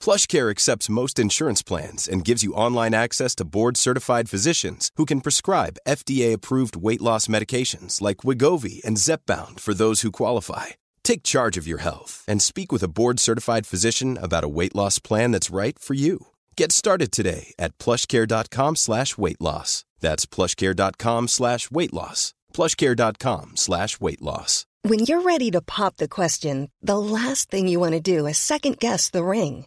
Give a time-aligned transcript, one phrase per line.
[0.00, 5.20] PlushCare accepts most insurance plans and gives you online access to board-certified physicians who can
[5.20, 10.66] prescribe FDA-approved weight loss medications like Wigovi and Zepbound for those who qualify.
[11.02, 15.00] Take charge of your health and speak with a board-certified physician about a weight loss
[15.00, 16.28] plan that's right for you.
[16.56, 19.84] Get started today at plushcare.com slash weight loss.
[19.98, 22.32] That's plushcare.com slash weight loss.
[22.54, 24.66] plushcare.com slash weight loss.
[24.82, 28.38] When you're ready to pop the question, the last thing you want to do is
[28.38, 29.66] second guess the ring.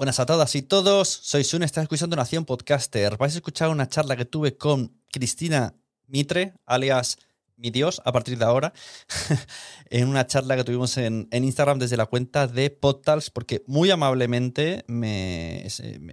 [0.00, 3.18] Buenas a todas y todos, soy Sun, estás escuchando Nación Podcaster.
[3.18, 5.74] Vais a escuchar una charla que tuve con Cristina
[6.06, 7.18] Mitre, alias
[7.58, 8.72] mi Dios, a partir de ahora,
[9.90, 14.86] en una charla que tuvimos en, Instagram desde la cuenta de Podtals, porque muy amablemente
[14.88, 15.66] me,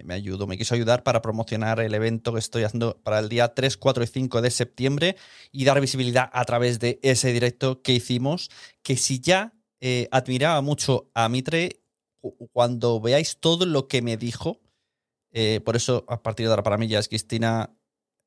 [0.04, 3.54] me, ayudó, me quiso ayudar para promocionar el evento que estoy haciendo para el día
[3.54, 5.16] 3, 4 y 5 de septiembre
[5.50, 8.50] y dar visibilidad a través de ese directo que hicimos,
[8.82, 11.80] que si ya eh, admiraba mucho a Mitre
[12.52, 14.60] cuando veáis todo lo que me dijo,
[15.30, 17.74] eh, por eso a partir de ahora para mí ya es Cristina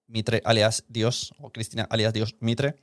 [0.08, 2.76] Mitre alias Dios, o Cristina alias Dios Mitre,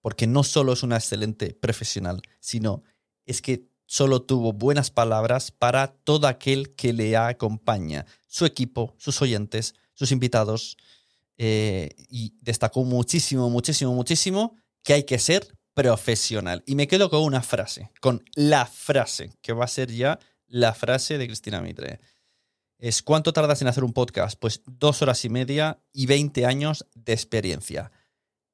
[0.00, 2.82] porque no solo es una excelente profesional, sino
[3.26, 9.20] es que solo tuvo buenas palabras para todo aquel que le acompaña, su equipo, sus
[9.20, 10.76] oyentes, sus invitados,
[11.36, 16.62] eh, y destacó muchísimo, muchísimo, muchísimo que hay que ser profesional.
[16.66, 20.74] Y me quedo con una frase, con la frase, que va a ser ya la
[20.74, 22.00] frase de Cristina Mitre.
[22.78, 24.38] Es ¿cuánto tardas en hacer un podcast?
[24.38, 27.92] Pues dos horas y media y 20 años de experiencia.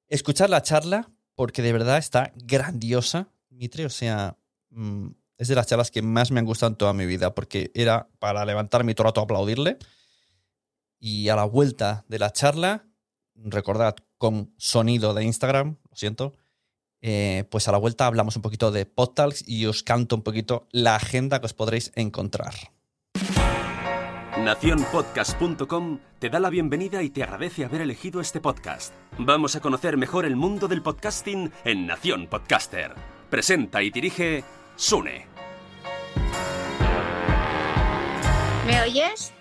[0.07, 4.37] Escuchar la charla, porque de verdad está grandiosa, Mitre, o sea,
[4.71, 5.09] mm,
[5.39, 8.09] es de las charlas que más me han gustado en toda mi vida, porque era
[8.21, 9.79] para levantarme todo el a aplaudirle.
[11.01, 12.87] Y a la vuelta de la charla,
[13.35, 16.33] recordad, con sonido de Instagram, lo siento,
[17.03, 20.67] eh, pues a la vuelta hablamos un poquito de PodTalks y os canto un poquito
[20.71, 22.55] la agenda que os podréis encontrar.
[24.39, 28.95] Naciónpodcast.com te da la bienvenida y te agradece haber elegido este podcast.
[29.19, 32.93] Vamos a conocer mejor el mundo del podcasting en Nación Podcaster.
[33.31, 34.45] Presenta y dirige
[34.77, 35.27] Sune.
[38.67, 39.33] ¿Me oyes?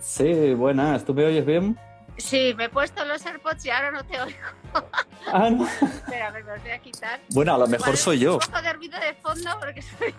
[0.00, 1.04] Sí, buenas.
[1.04, 1.78] ¿Tú me oyes bien?
[2.16, 4.38] Sí, me he puesto los AirPods y ahora no te oigo.
[5.32, 5.64] Ah, no.
[5.66, 7.20] Espera, me los voy a quitar.
[7.28, 8.34] Bueno, a lo mejor soy yo.
[8.34, 10.12] Un poco de ruido de fondo porque soy...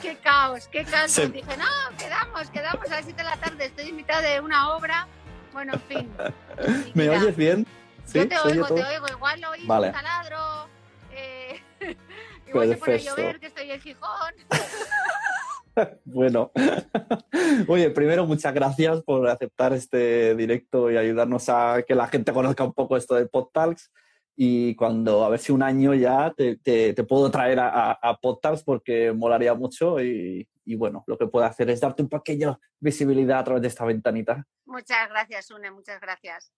[0.00, 1.14] ¡Qué caos, qué caos!
[1.14, 3.66] Dije, no, quedamos, quedamos a las 7 de la tarde.
[3.66, 5.06] Estoy invitada de una obra.
[5.52, 6.12] Bueno, en fin.
[6.94, 7.66] ¿Me oyes bien?
[8.06, 8.20] ¿Sí?
[8.20, 9.06] Yo te oigo, te oigo.
[9.08, 9.88] Igual lo oís vale.
[9.88, 10.68] un taladro.
[11.12, 11.62] Eh...
[12.46, 14.34] Igual se pone a llover, que estoy en Gijón.
[16.04, 16.52] bueno,
[17.68, 22.64] oye, primero muchas gracias por aceptar este directo y ayudarnos a que la gente conozca
[22.64, 23.90] un poco esto de PodTalks.
[24.34, 29.12] Y cuando, a ver si un año ya te, puedo traer a, a, PodTalks porque
[29.12, 30.00] molaría mucho.
[30.00, 33.68] Y, y, bueno, lo que puedo hacer es darte un pequeño visibilidad a través de
[33.68, 34.46] esta ventanita.
[34.64, 36.50] Muchas gracias, Une, muchas gracias.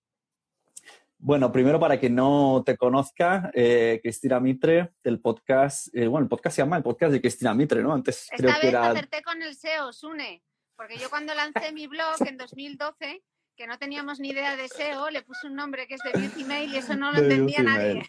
[1.26, 6.28] Bueno, primero para quien no te conozca, eh, Cristina Mitre, del podcast, eh, bueno, el
[6.28, 7.94] podcast se llama el podcast de Cristina Mitre, ¿no?
[7.94, 8.90] Antes Esta creo vez que era...
[8.90, 10.42] acerté con el SEO, Sune,
[10.76, 13.22] porque yo cuando lancé mi blog en 2012
[13.56, 16.44] que no teníamos ni idea de SEO, le puse un nombre que es de Beauty
[16.44, 18.02] Mail y eso no lo entendía nadie.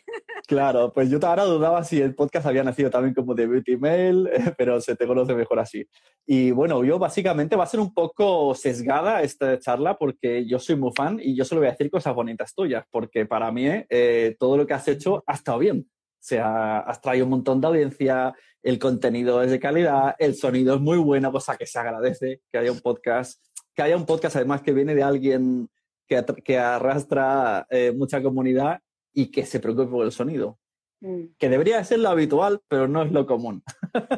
[0.48, 4.30] Claro, pues yo ahora dudaba si el podcast había nacido también como de Beauty Mail,
[4.58, 5.88] pero se te conoce mejor así.
[6.26, 10.76] Y bueno, yo básicamente va a ser un poco sesgada esta charla porque yo soy
[10.76, 14.36] muy fan y yo solo voy a decir cosas bonitas tuyas, porque para mí eh,
[14.40, 15.88] todo lo que has hecho ha estado bien.
[15.88, 18.34] O sea, has traído un montón de audiencia,
[18.64, 22.58] el contenido es de calidad, el sonido es muy bueno, cosa que se agradece que
[22.58, 23.45] haya un podcast
[23.76, 25.70] que haya un podcast además que viene de alguien
[26.08, 28.82] que, que arrastra eh, mucha comunidad
[29.14, 30.60] y que se preocupe por el sonido.
[31.02, 31.36] Mm.
[31.38, 33.64] Que debería ser lo habitual, pero no es lo común.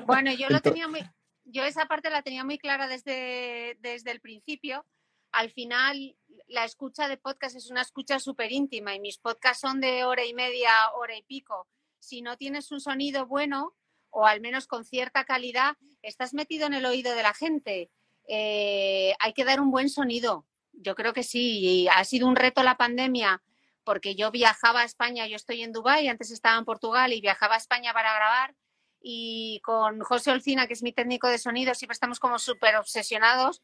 [0.06, 1.02] Bueno, yo lo tenía muy,
[1.44, 4.86] yo esa parte la tenía muy clara desde, desde el principio.
[5.32, 6.16] Al final,
[6.48, 10.26] la escucha de podcast es una escucha súper íntima y mis podcasts son de hora
[10.26, 11.68] y media, hora y pico.
[12.00, 13.76] Si no tienes un sonido bueno
[14.10, 17.92] o al menos con cierta calidad, estás metido en el oído de la gente
[18.28, 20.46] eh, hay que dar un buen sonido.
[20.74, 21.60] Yo creo que sí.
[21.60, 23.42] Y ha sido un reto la pandemia
[23.84, 27.56] porque yo viajaba a España, yo estoy en Dubái, antes estaba en Portugal y viajaba
[27.56, 28.54] a España para grabar
[29.02, 33.62] y con José Olcina, que es mi técnico de sonido, siempre estamos como súper obsesionados.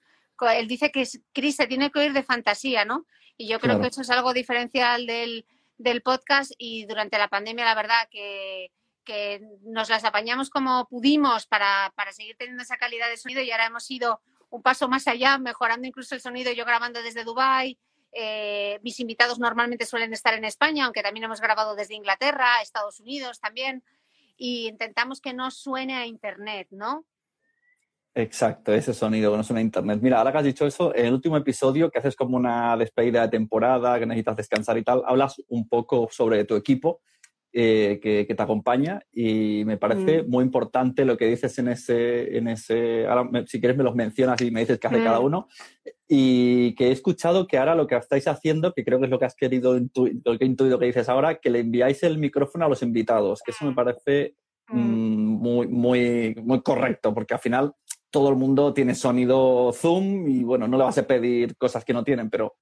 [0.56, 3.06] Él dice que Cris se tiene que oír de fantasía, ¿no?
[3.36, 5.46] Y yo creo que eso es algo diferencial del,
[5.78, 8.72] del, podcast y durante la pandemia, la verdad que,
[9.04, 13.52] que nos las apañamos como pudimos para, para seguir teniendo esa calidad de sonido y
[13.52, 14.22] ahora hemos ido
[14.54, 17.80] un paso más allá, mejorando incluso el sonido, yo grabando desde Dubái.
[18.12, 23.00] Eh, mis invitados normalmente suelen estar en España, aunque también hemos grabado desde Inglaterra, Estados
[23.00, 23.84] Unidos también,
[24.38, 27.04] y intentamos que no suene a Internet, ¿no?
[28.14, 30.00] Exacto, ese sonido que no suena a Internet.
[30.04, 33.24] Mira, ahora que has dicho eso, en el último episodio, que haces como una despedida
[33.24, 37.02] de temporada, que necesitas descansar y tal, hablas un poco sobre tu equipo
[37.56, 40.28] eh, que, te acompaña y me parece mm.
[40.28, 44.42] muy importante lo que dices en ese, en ese ahora si quieres me los mencionas
[44.42, 45.24] y me dices qué hace cada mm.
[45.24, 45.48] uno
[46.08, 49.20] y que he escuchado que ahora lo que estáis haciendo, que creo que es lo
[49.20, 52.66] que has querido, lo que he intuido que dices ahora, que le enviáis el micrófono
[52.66, 54.36] a los invitados, que eso me parece
[54.70, 54.76] mm.
[54.76, 57.74] muy, muy, muy correcto, porque al final
[58.10, 61.94] todo el mundo tiene sonido Zoom y bueno, no le vas a pedir cosas que
[61.94, 62.56] no tienen, pero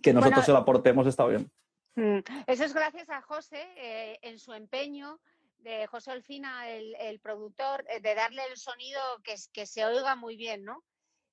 [0.00, 1.50] que nosotros se lo aportemos está bien.
[1.94, 5.20] Mm, eso es gracias a José eh, en su empeño
[5.58, 10.36] de José Olfina, el, productor, eh, de darle el sonido que, que se oiga muy
[10.36, 10.82] bien, ¿no?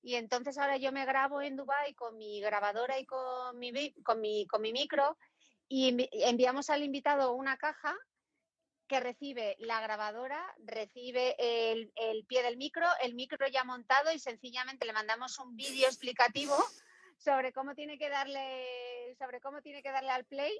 [0.02, 4.22] Y entonces ahora yo me grabo en Dubai con mi grabadora y con mi, con
[4.22, 5.18] mi, con mi micro
[5.68, 7.96] y enviamos al invitado una caja
[8.88, 14.20] que recibe la grabadora, recibe el, el, pie del micro, el micro ya montado y
[14.20, 16.56] sencillamente le mandamos un vídeo explicativo
[17.20, 20.52] sobre cómo tiene que darle, sobre cómo tiene que darle al play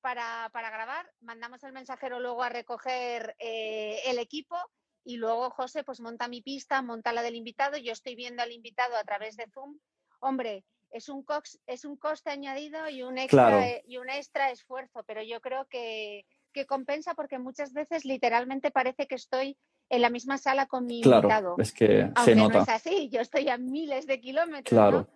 [0.00, 1.10] para, grabar.
[1.20, 4.56] Mandamos el mensajero luego a recoger eh, el equipo
[5.04, 7.76] y luego José pues monta mi pista, monta la del invitado.
[7.76, 9.78] Yo estoy viendo al invitado a través de Zoom.
[10.20, 11.24] Hombre, es un,
[11.66, 16.24] es un coste añadido y un, extra, y un extra esfuerzo, pero yo creo que,
[16.66, 19.58] compensa porque muchas veces literalmente parece que estoy
[19.90, 21.56] en la misma sala con mi invitado.
[21.58, 22.54] Es que se nota.
[22.54, 24.70] no es así, yo estoy a miles de kilómetros.
[24.70, 25.06] Claro.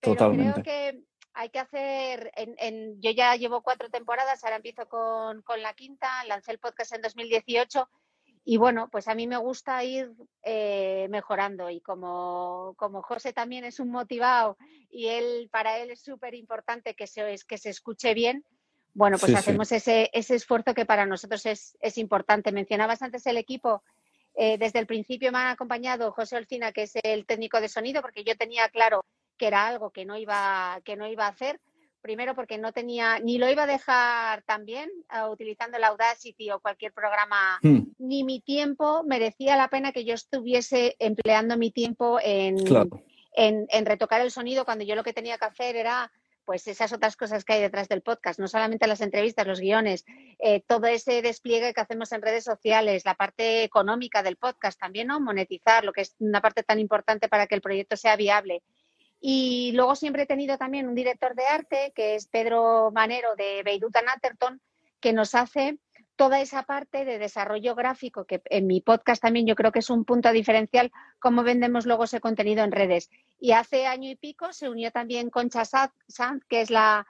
[0.00, 1.02] Pero creo que
[1.34, 6.52] hay que hacer, en, yo ya llevo cuatro temporadas, ahora empiezo con, la quinta, lancé
[6.52, 7.88] el podcast en 2018
[8.44, 10.10] y bueno, pues a mí me gusta ir
[10.42, 14.56] eh, mejorando y como, como José también es un motivado
[14.90, 18.44] y él para él es súper importante que se, que se escuche bien,
[18.98, 22.50] bueno, pues hacemos Ese, ese esfuerzo que para nosotros es, es importante.
[22.50, 23.84] Mencionabas antes el equipo.
[24.34, 28.02] Eh, desde el principio me ha acompañado José Olcina, que es el técnico de sonido,
[28.02, 29.04] porque yo tenía claro
[29.38, 31.60] que era algo que no iba, que no iba a hacer.
[32.02, 36.50] Primero porque no tenía, ni lo iba a dejar tan bien uh, utilizando el Audacity
[36.50, 37.80] o cualquier programa, hmm.
[37.98, 42.56] ni mi tiempo merecía la pena que yo estuviese empleando mi tiempo en,
[43.34, 46.10] en, retocar el sonido cuando yo lo que tenía que hacer era
[46.44, 50.06] pues esas otras cosas que hay detrás del podcast, no solamente las entrevistas, los guiones,
[50.38, 55.08] eh, todo ese despliegue que hacemos en redes sociales, la parte económica del podcast también,
[55.08, 55.20] ¿no?
[55.20, 58.62] Monetizar, lo que es una parte tan importante para que el proyecto sea viable.
[59.20, 63.62] Y luego siempre he tenido también un director de arte, que es Pedro Manero de
[63.64, 64.60] Beiruta Natterton,
[65.00, 65.78] que nos hace
[66.18, 69.88] toda esa parte de desarrollo gráfico, que en mi podcast también yo creo que es
[69.88, 73.08] un punto diferencial, cómo vendemos luego ese contenido en redes.
[73.40, 77.06] Y hace año y pico se unió también Concha Sanz, que es la,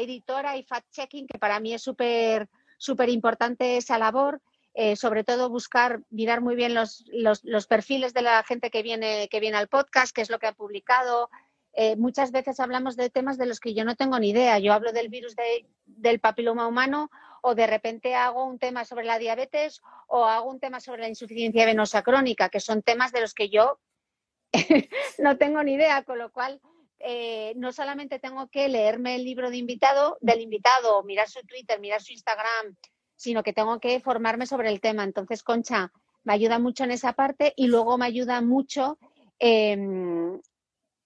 [0.00, 4.40] editora y fact-checking, que para mí es súper súper importante esa labor.
[4.74, 9.28] Eh, sobre todo buscar, mirar muy bien los, los, perfiles de la gente que viene,
[9.28, 11.28] que viene al podcast, qué es lo que ha publicado,
[11.72, 14.58] eh, muchas veces hablamos de temas de los que yo no tengo ni idea.
[14.58, 15.34] Yo hablo del virus
[15.86, 17.10] del papiloma humano
[17.42, 21.08] o de repente hago un tema sobre la diabetes o hago un tema sobre la
[21.08, 23.78] insuficiencia venosa crónica, que son temas de los que yo
[25.18, 26.60] no tengo ni idea, con lo cual
[26.98, 31.80] eh, no solamente tengo que leerme el libro de invitado, del invitado, mirar su Twitter,
[31.80, 32.76] mirar su Instagram,
[33.20, 35.04] sino que tengo que formarme sobre el tema.
[35.04, 35.92] Entonces, Concha
[36.24, 38.98] me ayuda mucho en esa parte y luego me ayuda mucho
[39.38, 40.40] em,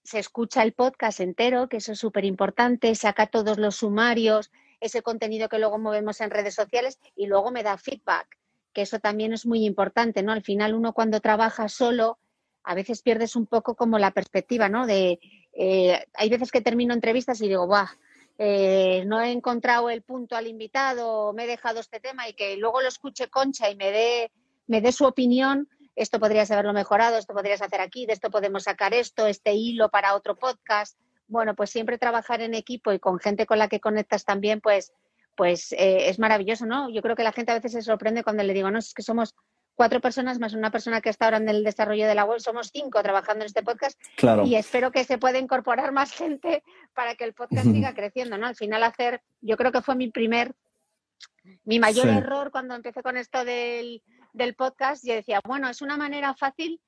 [0.01, 5.01] se escucha el podcast entero, que eso es súper importante, saca todos los sumarios, ese
[5.01, 8.37] contenido que luego movemos en redes sociales y luego me da feedback,
[8.71, 10.31] que eso también es muy importante, ¿no?
[10.31, 12.17] Al final uno cuando trabaja solo,
[12.63, 14.87] a veces pierdes un poco como la perspectiva, ¿no?
[14.87, 15.19] De,
[15.51, 17.89] eh, hay veces que termino entrevistas y digo, ¡buah!
[18.37, 22.57] Eh, no he encontrado el punto al invitado, me he dejado este tema y que
[22.57, 24.31] luego lo escuche Concha y me dé,
[24.67, 28.63] me dé su opinión, esto podrías haberlo mejorado, esto podrías hacer aquí, de esto podemos
[28.63, 30.99] sacar esto, este hilo para otro podcast.
[31.27, 34.91] Bueno, pues siempre trabajar en equipo y con gente con la que conectas también, pues,
[35.37, 36.89] pues eh, es maravilloso, ¿no?
[36.89, 39.01] Yo creo que la gente a veces se sorprende cuando le digo, no, es que
[39.01, 39.33] somos
[39.75, 42.69] cuatro personas más una persona que está ahora en el desarrollo de la web, somos
[42.73, 44.45] cinco trabajando en este podcast claro.
[44.45, 46.63] y espero que se pueda incorporar más gente
[46.93, 48.47] para que el podcast siga creciendo, ¿no?
[48.47, 50.53] Al final hacer, yo creo que fue mi primer,
[51.65, 52.17] mi mayor Sí.
[52.17, 54.01] error cuando empecé con esto del,
[54.33, 56.79] del podcast, yo decía, bueno, es una manera fácil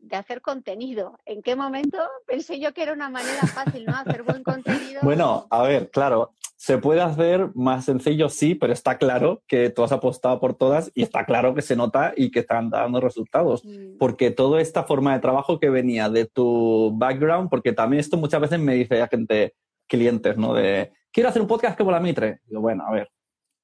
[0.00, 1.18] de hacer contenido.
[1.24, 3.94] ¿En qué momento pensé yo que era una manera fácil, ¿no?
[3.96, 5.00] Hacer buen contenido.
[5.02, 9.82] Bueno, a ver, claro, se puede hacer más sencillo, sí, pero está claro que tú
[9.82, 13.64] has apostado por todas y está claro que se nota y que están dando resultados.
[13.64, 18.16] Mm, Porque toda esta forma de trabajo que venía de tu background, porque también esto
[18.16, 19.54] muchas veces me dice la gente,
[19.86, 20.54] clientes, ¿no?
[20.54, 22.40] De, quiero hacer un podcast como la Mitre.
[22.46, 23.10] Digo, bueno, a ver,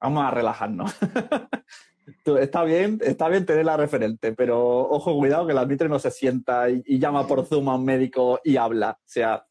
[0.01, 0.95] vamos a relajarnos.
[2.41, 6.11] Está bien, está bien tener la referente, pero ojo, cuidado que la Mitre no se
[6.11, 8.93] sienta y, y llama por Zoom a un médico y habla.
[9.01, 9.45] O sea,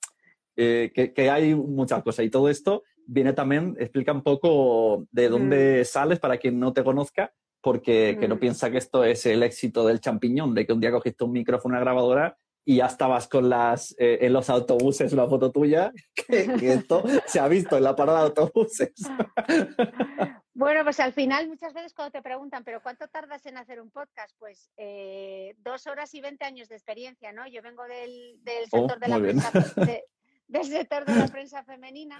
[0.55, 2.25] eh, que, que hay muchas cosas.
[2.25, 6.83] Y todo esto viene también, explica un poco de dónde sales para quien no te
[6.83, 8.39] conozca, porque que no Mm.
[8.39, 11.73] piensa que esto es el éxito del champiñón, de que un día cogiste un micrófono,
[11.73, 16.47] una grabadora y ya estabas con las eh, en los autobuses una foto tuya, que,
[16.57, 18.93] que esto se ha visto en la parada de autobuses.
[20.57, 23.91] Bueno, pues al final muchas veces cuando te preguntan, ¿pero cuánto tardas en hacer un
[23.91, 24.33] podcast?
[24.39, 27.45] Pues eh, dos horas y veinte años de experiencia, ¿no?
[27.45, 30.05] Yo vengo del, del Oh, sector de la prensa, de-
[30.47, 32.17] del sector de la prensa femenina.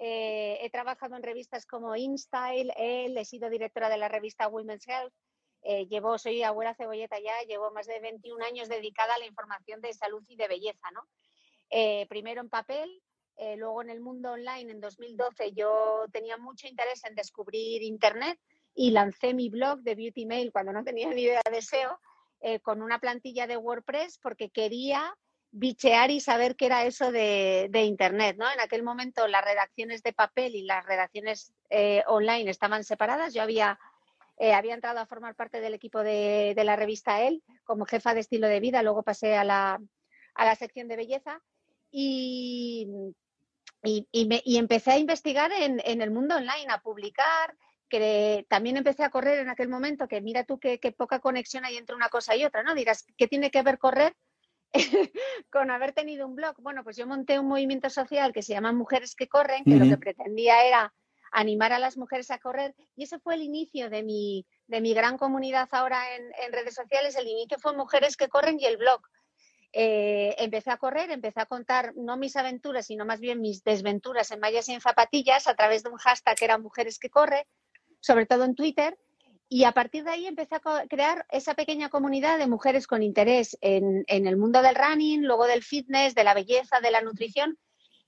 [0.00, 4.86] Eh, he trabajado en revistas como InStyle, Elle, he sido directora de la revista Women's
[4.88, 5.12] Health.
[5.62, 9.80] eh, llevo, soy abuela cebolleta ya, llevo más de 21 años dedicada a la información
[9.80, 11.02] de salud y de belleza, ¿no?
[12.08, 13.02] Primero en papel,
[13.38, 18.38] eh, luego en el mundo online, en 2012, yo tenía mucho interés en descubrir Internet
[18.74, 22.00] y lancé mi blog de Beauty Mail cuando no tenía ni idea de SEO,
[22.40, 25.14] eh, con una plantilla de WordPress porque quería
[25.50, 28.36] bichear y saber qué era eso de, de Internet.
[28.38, 28.50] ¿no?
[28.50, 33.34] En aquel momento las redacciones de papel y las redacciones eh, online estaban separadas.
[33.34, 33.78] Yo había,
[34.38, 38.14] eh, había entrado a formar parte del equipo de, de la revista El como jefa
[38.14, 39.80] de estilo de vida, luego pasé a la,
[40.34, 41.40] a la sección de belleza
[41.90, 42.86] y,
[43.82, 47.54] y, y me- y empecé a investigar en, en el mundo online, a publicar,
[47.88, 51.64] que también empecé a correr en aquel momento, que mira tú qué, qué poca conexión
[51.64, 52.74] hay entre una cosa y otra, ¿no?
[52.74, 54.14] Dirás, ¿qué tiene que ver correr
[55.50, 56.54] con haber tenido un blog?
[56.60, 59.84] Bueno, pues yo monté un movimiento social que se llama Mujeres que Corren, que lo
[59.90, 60.92] que pretendía era
[61.30, 64.94] animar a las mujeres a correr y ese fue el inicio de mi, de mi
[64.94, 67.16] gran comunidad ahora en, en redes sociales.
[67.16, 69.00] El inicio fue Mujeres que Corren y el blog.
[69.72, 74.30] Eh, empecé a correr, empecé a contar no mis aventuras, sino más bien mis desventuras
[74.30, 77.46] en mallas y en zapatillas a través de un hashtag que era Mujeres que Corre,
[78.00, 78.98] sobre todo en Twitter.
[79.50, 83.56] Y a partir de ahí empecé a crear esa pequeña comunidad de mujeres con interés
[83.60, 87.58] en, en el mundo del running, luego del fitness, de la belleza, de la nutrición.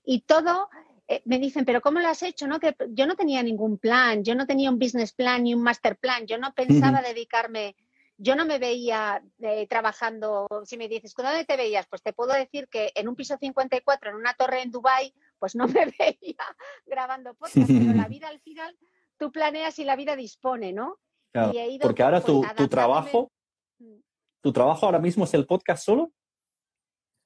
[0.03, 0.69] Y todo
[1.07, 2.47] eh, me dicen, pero ¿cómo lo has hecho?
[2.47, 2.59] No?
[2.59, 5.97] Que yo no tenía ningún plan, yo no tenía un business plan ni un master
[5.97, 7.75] plan, yo no pensaba dedicarme,
[8.21, 11.87] yo no me veía eh, trabajando, si me dices, ¿dónde te veías?
[11.87, 15.55] Pues te puedo decir que en un piso 54, en una torre en Dubai, pues
[15.55, 16.45] no me veía
[16.85, 18.77] grabando podcast, pero la vida al final
[19.17, 20.99] tú planeas y la vida dispone, ¿no?
[21.31, 23.31] Claro, Y he ido, porque ahora pues, tu, trabajo,
[23.79, 23.99] Mm.
[24.41, 26.11] tu trabajo ahora mismo es el podcast solo.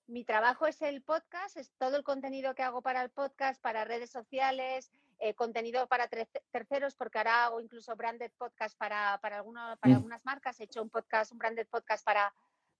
[0.08, 3.86] Mi trabajo es el podcast, es todo el contenido que hago para el podcast, para
[3.86, 6.08] redes sociales, eh, contenido para
[6.52, 9.98] terceros, porque ahora hago incluso branded podcast para, para, alguno- para Mm.
[9.98, 10.60] algunas marcas.
[10.60, 12.32] He hecho un podcast, un branded podcast para,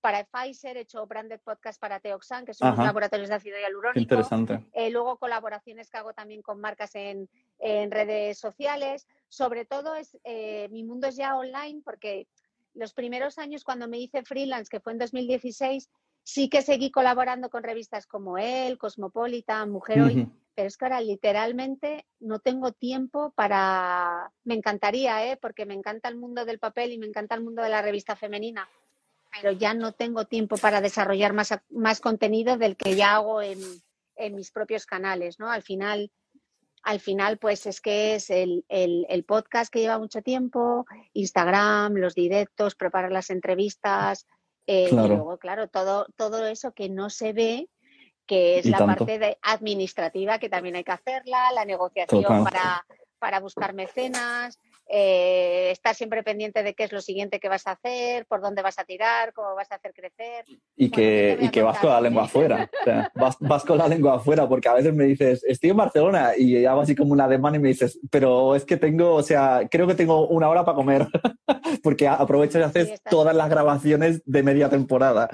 [0.02, 2.84] para Pfizer, he hecho branded podcast para Teoxan, que son Ajá.
[2.84, 4.00] laboratorios de ácido hialurónico.
[4.02, 4.64] interesante.
[4.74, 7.28] Eh, luego colaboraciones que hago también con marcas en,
[7.58, 9.08] en redes sociales.
[9.30, 12.28] Sobre todo es eh, mi mundo es ya online porque
[12.76, 15.90] los primeros años cuando me hice freelance, que fue en 2016,
[16.28, 21.00] Sí que seguí colaborando con revistas como él, Cosmopolitan, Mujer Hoy, pero es que ahora
[21.00, 24.32] literalmente no tengo tiempo para...
[24.44, 25.38] Me encantaría, ¿eh?
[25.38, 28.16] porque me encanta el mundo del papel y me encanta el mundo de la revista
[28.16, 28.68] femenina,
[29.32, 33.60] pero ya no tengo tiempo para desarrollar más, más contenido del que ya hago en,
[34.16, 35.52] en mis propios canales, ¿no?
[35.52, 36.12] Al final
[36.86, 38.64] al final pues es que es el,
[39.28, 44.28] podcast que lleva mucho tiempo, Instagram, los directos, preparar las entrevistas
[44.68, 47.70] eh, y luego, claro, todo, todo eso que no se ve,
[48.26, 52.86] que es la parte de administrativa que también hay que hacerla, la negociación para,
[53.20, 57.72] para buscar mecenas, eh, estar siempre pendiente de qué es lo siguiente que vas a
[57.72, 60.46] hacer, por dónde vas a tirar, cómo vas a hacer crecer.
[60.76, 62.70] Y que, y que vas con la lengua afuera.
[63.40, 66.82] vas, con la lengua afuera, porque a veces me dices, estoy en Barcelona y hago
[66.82, 69.96] así como una demanda y me dices, pero es que tengo, o sea, creo que
[69.96, 71.08] tengo una hora para comer,
[71.84, 75.30] porque aprovecho y haces todas las grabaciones de media temporada.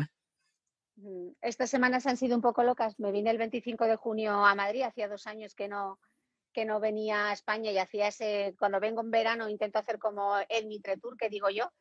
[1.42, 3.00] Estas semanas han sido un poco locas.
[3.00, 6.00] Me vine el 25 de junio a Madrid, hacía dos años que no,
[6.52, 10.36] que no venía a España y hacía ese, cuando vengo en verano intento hacer como
[10.50, 11.72] el Mitre Tour, que digo yo,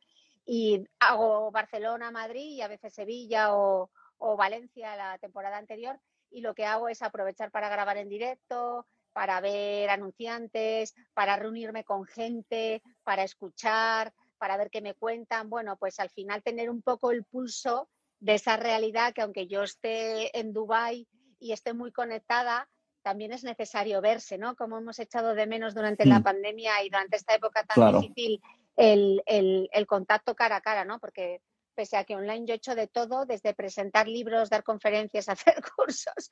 [0.46, 5.98] y hago Barcelona, Madrid y a veces Sevilla o, o Valencia la temporada anterior
[6.30, 11.84] y lo que hago es aprovechar para grabar en directo, para ver anunciantes, para reunirme
[11.84, 15.50] con gente, para escuchar, para ver qué me cuentan.
[15.50, 17.88] Bueno, pues al final tener un poco el pulso
[18.20, 21.08] de esa realidad que aunque yo esté en Dubái
[21.38, 22.68] y esté muy conectada,
[23.02, 24.54] también es necesario verse, ¿no?
[24.54, 28.40] Como hemos echado de menos durante la pandemia y durante esta época tan difícil
[28.76, 30.98] el, el, contacto cara a cara, ¿no?
[30.98, 31.40] Porque
[31.74, 35.62] pese a que online yo he hecho de todo, desde presentar libros, dar conferencias, hacer
[35.76, 36.30] cursos,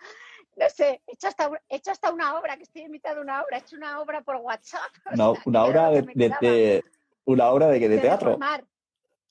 [0.56, 3.42] no sé, he hecho hasta, he hecho hasta una obra, que estoy invitando a una
[3.42, 4.90] obra, he hecho una obra por WhatsApp.
[5.16, 6.02] No, una, obra de,
[6.40, 6.84] de,
[7.24, 8.32] una obra de, de, teatro.
[8.32, 8.64] Reformar.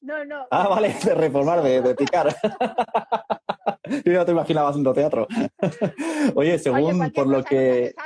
[0.01, 0.45] No, no.
[0.51, 2.35] Ah, vale, de reformar, de, de picar.
[4.05, 5.27] Yo ya te imaginaba haciendo teatro.
[6.35, 7.93] Oye, según por lo que...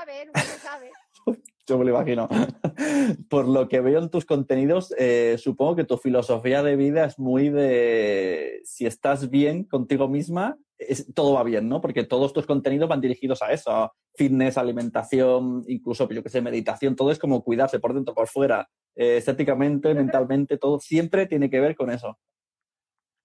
[1.68, 2.28] Yo me lo imagino.
[3.30, 7.20] Por lo que veo en tus contenidos, eh, supongo que tu filosofía de vida es
[7.20, 10.58] muy de si estás bien contigo misma,
[11.14, 11.82] todo va bien, ¿no?
[11.82, 16.96] Porque todos tus contenidos van dirigidos a eso, fitness, alimentación, incluso, yo que sé, meditación,
[16.96, 21.60] todo es como cuidarse por dentro, por fuera, eh, estéticamente, mentalmente, todo siempre tiene que
[21.60, 22.18] ver con eso.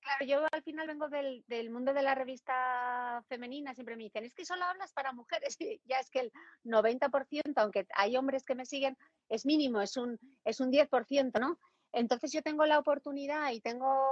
[0.07, 4.33] Claro, yo al final vengo del, mundo de la revista femenina, siempre me dicen, es
[4.35, 5.57] que solo hablas para mujeres.
[5.85, 6.33] ya es que el
[6.65, 8.97] 90%, aunque hay hombres que me siguen,
[9.29, 11.59] es mínimo, es un, es un 10%, ¿no?
[11.97, 14.05] Entonces yo tengo la oportunidad y tengo,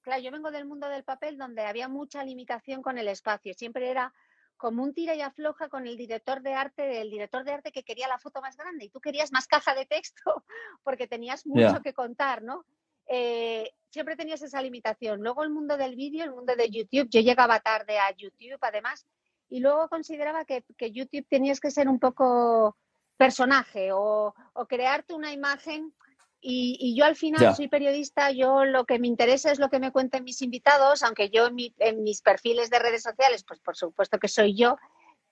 [0.00, 3.90] claro, yo vengo del mundo del papel donde había mucha limitación con el espacio, siempre
[3.90, 4.12] era
[4.56, 7.82] como un tira y afloja con el director de arte, el director de arte que
[7.82, 10.22] quería la foto más grande y tú querías más caja de texto
[10.82, 12.64] porque tenías mucho que contar, ¿no?
[13.06, 15.20] Eh, siempre tenías esa limitación.
[15.20, 19.06] Luego el mundo del vídeo, el mundo de YouTube, yo llegaba tarde a YouTube además,
[19.48, 22.76] y luego consideraba que, YouTube tenías que ser un poco
[23.16, 24.34] personaje o,
[24.68, 25.94] crearte una imagen.
[26.40, 29.90] Y, yo al final soy periodista, yo lo que me interesa es lo que me
[29.90, 34.28] cuenten mis invitados, aunque yo en mis perfiles de redes sociales, pues por supuesto que
[34.28, 34.76] soy yo,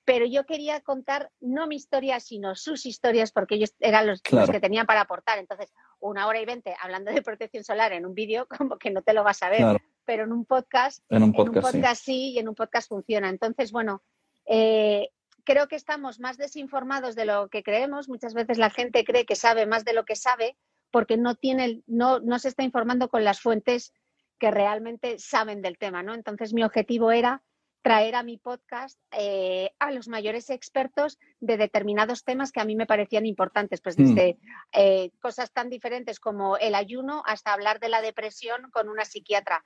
[0.04, 4.60] pero yo quería contar no mi historia, sino sus historias, porque ellos eran los, que
[4.60, 5.38] tenían para aportar.
[5.38, 9.02] Entonces, una hora y veinte hablando de protección solar en un vídeo, como que no
[9.02, 12.32] te lo vas a ver, pero en un podcast, en un podcast, sí.
[12.32, 13.28] y en un podcast funciona.
[13.28, 14.02] Entonces, bueno,
[14.46, 15.08] eh,
[15.44, 18.08] creo que estamos más desinformados de lo que creemos.
[18.08, 20.56] Muchas veces la gente cree que sabe más de lo que sabe
[20.94, 23.92] porque no tiene, no, no se está informando con las fuentes
[24.38, 26.14] que realmente saben del tema, ¿no?
[26.14, 27.42] Entonces, mi objetivo era
[27.82, 32.76] traer a mi podcast eh, a los mayores expertos de determinados temas que a mí
[32.76, 34.04] me parecían importantes, pues mm.
[34.04, 34.38] desde
[34.72, 39.64] eh, cosas tan diferentes como el ayuno hasta hablar de la depresión con una psiquiatra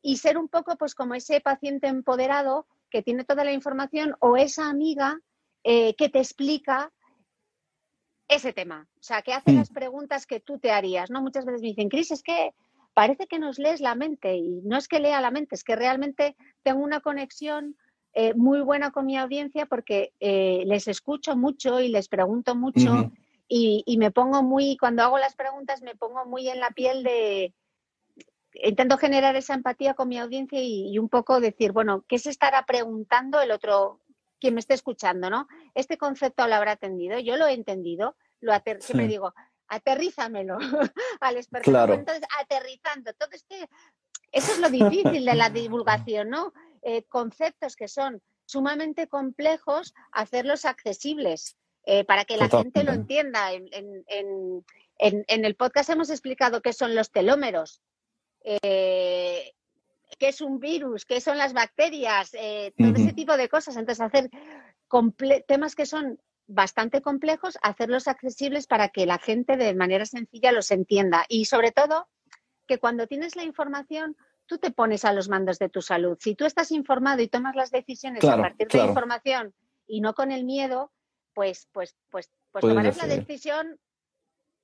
[0.00, 4.38] y ser un poco pues como ese paciente empoderado que tiene toda la información o
[4.38, 5.20] esa amiga
[5.62, 6.90] eh, que te explica
[8.30, 9.56] ese tema, o sea, que hace mm.
[9.56, 11.20] las preguntas que tú te harías, ¿no?
[11.20, 12.54] Muchas veces me dicen, Cris, es que
[12.94, 15.76] parece que nos lees la mente y no es que lea la mente, es que
[15.76, 17.76] realmente tengo una conexión
[18.12, 23.10] eh, muy buena con mi audiencia porque eh, les escucho mucho y les pregunto mucho
[23.48, 27.52] y, me pongo muy, cuando hago las preguntas me pongo muy en la piel de,
[28.54, 32.64] intento generar esa empatía con mi audiencia y, un poco decir, bueno, ¿qué se estará
[32.64, 34.00] preguntando el otro,
[34.40, 35.46] quien me esté escuchando, ¿no?
[35.74, 39.34] Este concepto lo habrá atendido, yo lo he entendido, lo siempre digo,
[39.68, 40.58] aterrízamelo
[41.20, 41.70] al experto.
[41.92, 43.68] Entonces, aterrizando todo este,
[44.32, 46.52] eso es lo difícil de la divulgación, ¿no?
[46.82, 53.52] Eh, conceptos que son sumamente complejos, hacerlos accesibles eh, para que la gente lo entienda.
[53.52, 54.64] En,
[54.98, 57.80] el podcast hemos explicado qué son los telómeros.
[58.42, 59.52] Eh,
[60.20, 63.76] qué es un virus, qué son las bacterias, eh, todo ese tipo de cosas.
[63.76, 64.30] Entonces, hacer
[65.48, 70.70] temas que son bastante complejos, hacerlos accesibles para que la gente de manera sencilla los
[70.70, 71.24] entienda.
[71.28, 72.06] Y sobre todo,
[72.68, 76.18] que cuando tienes la información, tú te pones a los mandos de tu salud.
[76.20, 79.54] Si tú estás informado y tomas las decisiones a partir de la información
[79.86, 80.92] y no con el miedo,
[81.32, 83.80] pues, pues, pues, pues tomarás la decisión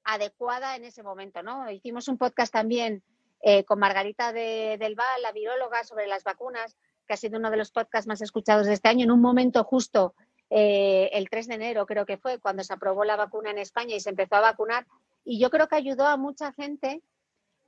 [0.04, 1.70] adecuada en ese momento, ¿no?
[1.70, 3.02] Hicimos un podcast también
[3.42, 7.50] eh, con Margarita de, del Val, la viróloga, sobre las vacunas, que ha sido uno
[7.50, 10.14] de los podcasts más escuchados de este año, en un momento justo
[10.50, 13.94] eh, el 3 de enero, creo que fue, cuando se aprobó la vacuna en España
[13.94, 14.86] y se empezó a vacunar.
[15.24, 17.02] Y yo creo que ayudó a mucha gente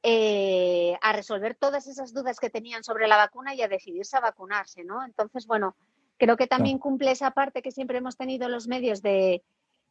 [0.03, 4.21] eh, a resolver todas esas dudas que tenían sobre la vacuna y a decidirse a
[4.21, 5.05] vacunarse, ¿no?
[5.05, 5.77] Entonces, bueno,
[6.19, 9.43] creo que también cumple esa parte que siempre hemos tenido los medios de,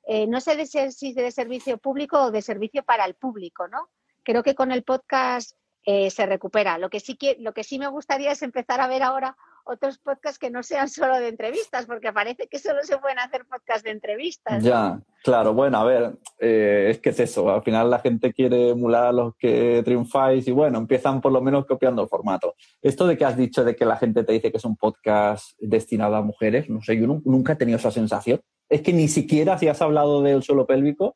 [0.05, 3.89] eh, no sé de si de servicio público o de servicio para el público, ¿no?
[4.23, 5.57] Creo que con el podcast
[5.89, 6.78] eh, se recupera.
[6.78, 9.97] Lo que, sí que, lo que sí me gustaría es empezar a ver ahora otros
[9.97, 13.84] podcasts que no sean solo de entrevistas, porque parece que solo se pueden hacer podcasts
[13.84, 14.62] de entrevistas.
[14.62, 18.71] Ya, claro, bueno, a ver, eh, es que es eso, al final la gente quiere
[18.71, 22.56] emular a los que triunfáis y bueno, empiezan por lo menos copiando el formato.
[22.82, 25.52] Esto de que has dicho de que la gente te dice que es un podcast
[25.58, 28.41] destinado a mujeres, no sé, yo nunca he tenido esa sensación.
[28.67, 31.15] Es que ni siquiera si has hablado del suelo pélvico,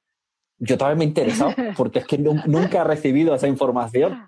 [0.62, 4.24] yo todavía me he interesado, porque es que nunca he recibido esa información.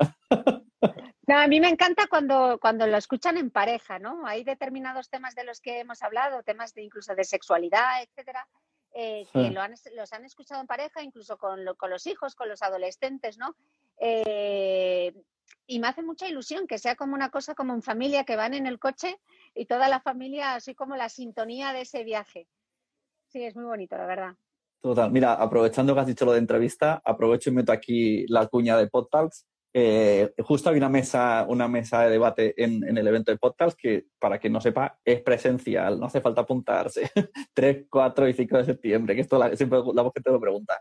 [1.25, 4.25] No, a mí me encanta cuando, cuando lo escuchan en pareja, ¿no?
[4.25, 8.45] Hay determinados temas de los que hemos hablado, temas de incluso de sexualidad, etcétera,
[8.93, 12.49] eh, que lo han, los han escuchado en pareja, incluso con, con los hijos, con
[12.49, 13.55] los adolescentes, ¿no?
[13.99, 15.13] Eh,
[15.65, 18.53] y me hace mucha ilusión que sea como una cosa como en familia, que van
[18.53, 19.17] en el coche
[19.55, 22.47] y toda la familia, así como la sintonía de ese viaje.
[23.29, 24.35] Sí, es muy bonito, la verdad.
[24.83, 25.09] Total.
[25.11, 28.87] Mira, aprovechando que has dicho lo de entrevista, aprovecho y meto aquí la cuña de
[28.87, 33.77] PodTalks eh, justo hay una mesa, una mesa de debate en, el evento de podcast
[33.79, 37.09] que, para quien no sepa, es presencial, no hace falta apuntarse.
[37.53, 40.79] 3, 4 y 5 de septiembre, que esto la, siempre la gente lo pregunta.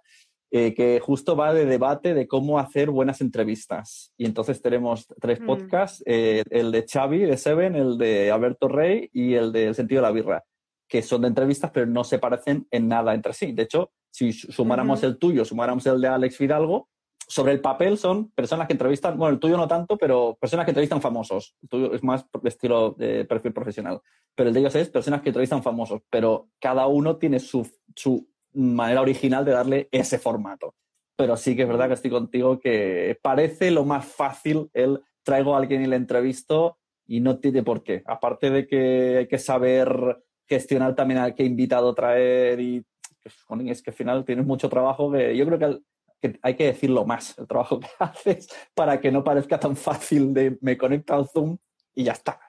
[0.54, 4.12] Eh, que justo va de debate de cómo hacer buenas entrevistas.
[4.18, 5.46] Y entonces tenemos tres mm.
[5.46, 9.74] podcasts, eh, el de Xavi, de Seven, el de Alberto Rey y el de El
[9.74, 10.44] sentido de la birra,
[10.92, 13.52] que son de entrevistas, pero no se parecen en nada entre sí.
[13.52, 16.90] De hecho, si sumáramos el tuyo, sumáramos el de Alex Fidalgo,
[17.26, 20.72] sobre el papel son personas que entrevistan, bueno, el tuyo no tanto, pero personas que
[20.72, 21.57] entrevistan famosos.
[21.62, 24.02] El tuyo es más estilo de perfil profesional.
[24.35, 28.28] Pero el de ellos es personas que entrevistan famosos, pero cada uno tiene su, su
[28.52, 30.74] manera original de darle ese formato.
[31.16, 35.55] Pero sí que es verdad que estoy contigo que parece lo más fácil el traigo
[35.55, 36.76] a alguien y le entrevisto
[37.07, 38.02] y no tiene por qué.
[38.05, 40.22] Aparte de que hay que saber
[40.54, 42.84] gestionar también a qué invitado traer y
[43.22, 43.34] pues,
[43.66, 45.80] es que al final tienes mucho trabajo que yo creo que
[46.22, 50.32] que hay que decirlo más, el trabajo que haces, para que no parezca tan fácil
[50.32, 51.58] de me conecto al Zoom
[51.94, 52.40] y ya está.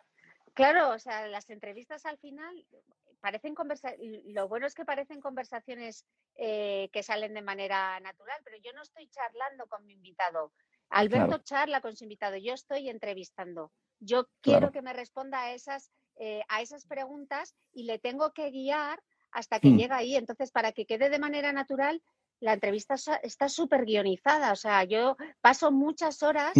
[0.53, 2.65] Claro, o sea, las entrevistas al final
[3.19, 8.57] parecen conversaciones, lo bueno es que parecen conversaciones eh, que salen de manera natural, pero
[8.63, 10.53] yo no estoy charlando con mi invitado.
[10.89, 13.71] Alberto charla con su invitado, yo estoy entrevistando.
[13.99, 18.49] Yo quiero que me responda a esas, eh, a esas preguntas y le tengo que
[18.51, 19.77] guiar hasta que hmm.
[19.77, 20.15] llega ahí.
[20.15, 22.01] Entonces, para que quede de manera natural,
[22.43, 24.51] la entrevista está súper guionizada.
[24.51, 26.51] O sea, yo paso muchas horas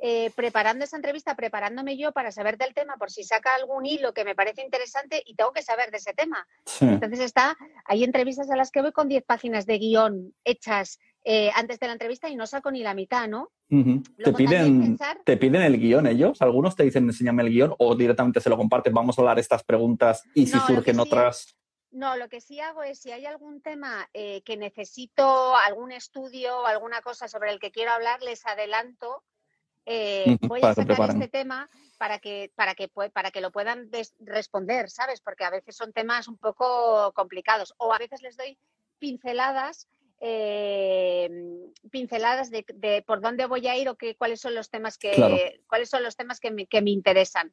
[0.00, 4.14] eh, preparando esa entrevista, preparándome yo para saber del tema, por si saca algún hilo
[4.14, 6.46] que me parece interesante y tengo que saber de ese tema.
[6.80, 11.50] Entonces está, hay entrevistas a las que voy con 10 páginas de guion hechas eh,
[11.56, 13.50] antes de la entrevista y no saco ni la mitad, ¿no?
[14.22, 16.42] ¿Te, piden, ¿Te piden el guion ellos?
[16.42, 18.92] ¿Algunos te dicen enséñame el guion o directamente se lo comparten?
[18.92, 21.56] Vamos a hablar estas preguntas y si surgen otras...
[21.90, 26.60] No, lo que sí hago es si hay algún tema eh, que necesito, algún estudio
[26.60, 29.22] o alguna cosa sobre el que quiero hablar, les adelanto.
[29.84, 34.90] Eh, voy a sacar este tema para que, para que, para que lo puedan responder,
[34.90, 35.20] ¿sabes?
[35.20, 38.58] Porque a veces son temas un poco complicados o a veces les doy
[38.98, 39.88] pinceladas
[40.24, 41.28] eh,
[41.90, 45.90] pinceladas de, por dónde voy a ir o qué, cuáles son los temas que cuáles
[45.90, 47.52] son los temas que me interesan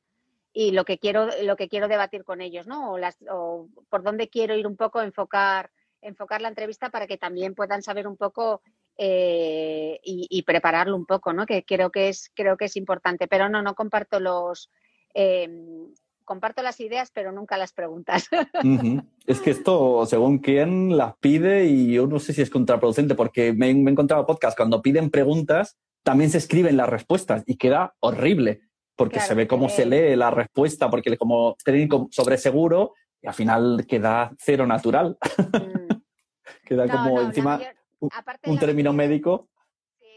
[0.53, 2.91] y lo que quiero, lo que quiero debatir con ellos, ¿no?
[2.91, 7.17] O, las, o por dónde quiero ir un poco, enfocar, enfocar la entrevista para que
[7.17, 8.61] también puedan saber un poco
[8.97, 11.45] eh, y, prepararlo un poco, ¿no?
[11.45, 13.27] Que creo que es, creo que es importante.
[13.27, 14.69] Pero no, no comparto los
[15.13, 15.93] em,
[16.29, 18.29] comparto las ideas, pero nunca las preguntas.
[19.25, 23.51] Es que esto, según quién las pide, y yo no sé si es contraproducente, porque
[23.51, 27.95] me, me he encontrado podcast cuando piden preguntas, también se escriben las respuestas y queda
[27.99, 28.61] horrible
[28.95, 33.33] porque se ve cómo se lee la respuesta, porque como técnico sobre seguro, y al
[33.33, 35.17] final queda cero natural.
[35.37, 35.89] Mm.
[36.65, 37.61] queda como encima
[37.99, 39.49] un, término médico.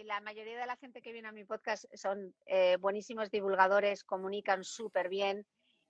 [0.04, 4.64] la mayoría de la gente que viene a mi podcast son eh, buenísimos divulgadores, comunican
[4.64, 5.46] súper bien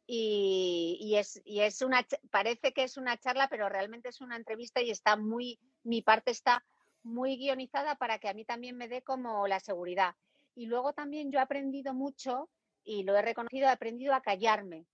[0.06, 4.82] y, es, y es una, parece que es una charla, pero realmente es una entrevista
[4.82, 6.64] y está muy, mi parte está
[7.02, 10.14] muy guionizada para que a mí también me dé como la seguridad.
[10.54, 12.48] Y luego también yo he aprendido mucho
[12.84, 14.86] y lo he reconocido, he aprendido a callarme.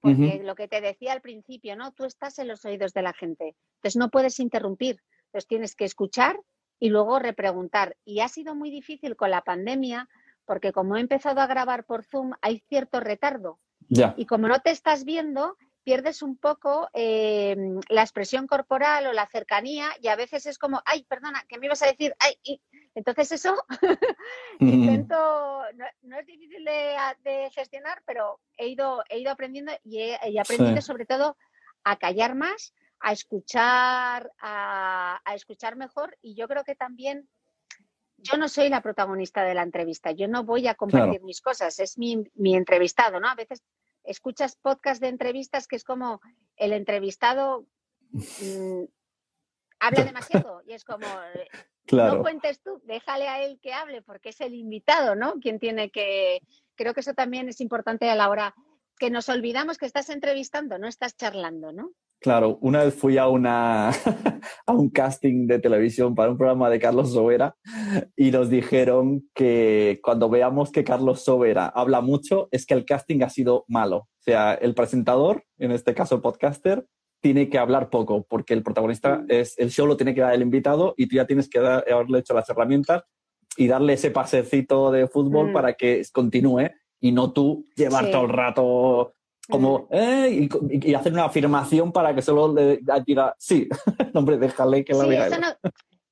[0.00, 1.90] Porque lo que te decía al principio, ¿no?
[1.90, 5.84] Tú estás en los oídos de la gente, entonces no puedes interrumpir, entonces tienes que
[5.84, 6.38] escuchar
[6.78, 7.96] y luego repreguntar.
[8.04, 10.08] Y ha sido muy difícil con la pandemia
[10.44, 13.58] porque como he empezado a grabar por Zoom hay cierto retardo.
[13.88, 19.28] Y como no te estás viendo, pierdes un poco em, la expresión corporal o la
[19.28, 22.12] cercanía y a veces es como, ay, perdona, ¿qué me ibas a decir?
[22.18, 22.60] Ay,
[22.96, 23.54] Entonces eso
[24.58, 25.62] intento,
[26.02, 31.06] no, es difícil de, gestionar, pero he ido, he ido aprendiendo y he, aprendido sobre
[31.06, 31.36] todo
[31.84, 37.28] a callar más, a escuchar, a, escuchar mejor y yo creo que también
[38.18, 41.78] yo no soy la protagonista de la entrevista, yo no voy a compartir mis cosas,
[41.78, 43.28] es mi, mi, entrevistado, ¿no?
[43.28, 43.62] A veces
[44.04, 46.20] escuchas podcast de entrevistas que es como
[46.56, 47.66] el entrevistado
[48.10, 48.84] mm,
[49.80, 51.48] habla demasiado y es como, eh,
[51.92, 55.34] no cuentes tú, déjale a él que hable porque es el invitado, ¿no?
[55.34, 56.40] Quien tiene que,
[56.74, 58.54] creo que eso también es importante a la hora
[58.98, 61.92] que nos olvidamos que estás entrevistando, no estás charlando, ¿no?
[62.20, 63.90] Claro, una vez fui a, una,
[64.66, 67.56] a un casting de televisión para un programa de Carlos Sobera
[68.16, 73.22] y nos dijeron que cuando veamos que Carlos Sobera habla mucho es que el casting
[73.22, 73.96] ha sido malo.
[73.96, 76.86] O sea, el presentador, en este caso el podcaster,
[77.20, 79.26] tiene que hablar poco porque el protagonista mm.
[79.28, 82.20] es el show lo tiene que dar el invitado y tú ya tienes que haberle
[82.20, 83.04] hecho las herramientas
[83.56, 85.52] y darle ese pasecito de fútbol mm.
[85.52, 89.14] para que continúe y no tú llevar todo el rato
[89.48, 93.68] como, eh, y, hacer una afirmación para que solo le diga, sí,
[94.14, 95.68] hombre, déjale que la sí,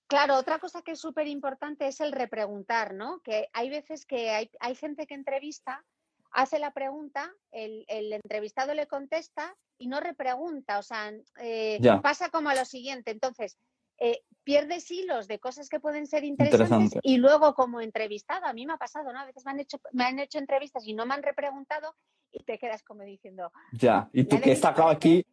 [0.07, 3.21] Claro, otra cosa que es súper importante es el repreguntar, ¿no?
[3.21, 5.83] Que hay veces que hay, hay gente que entrevista,
[6.31, 12.29] hace la pregunta, el, el, entrevistado le contesta y no repregunta, o sea, eh, pasa
[12.29, 13.11] como a lo siguiente.
[13.11, 13.57] Entonces,
[13.99, 18.67] eh, pierdes hilos de cosas que pueden ser interesantes y luego como entrevistado, a mí
[18.67, 19.19] me ha pasado, ¿no?
[19.19, 21.95] A veces me han hecho, me han hecho entrevistas y no me han repreguntado
[22.31, 23.51] y te quedas como diciendo...
[23.73, 25.25] Ya, y tú que he sacado aquí,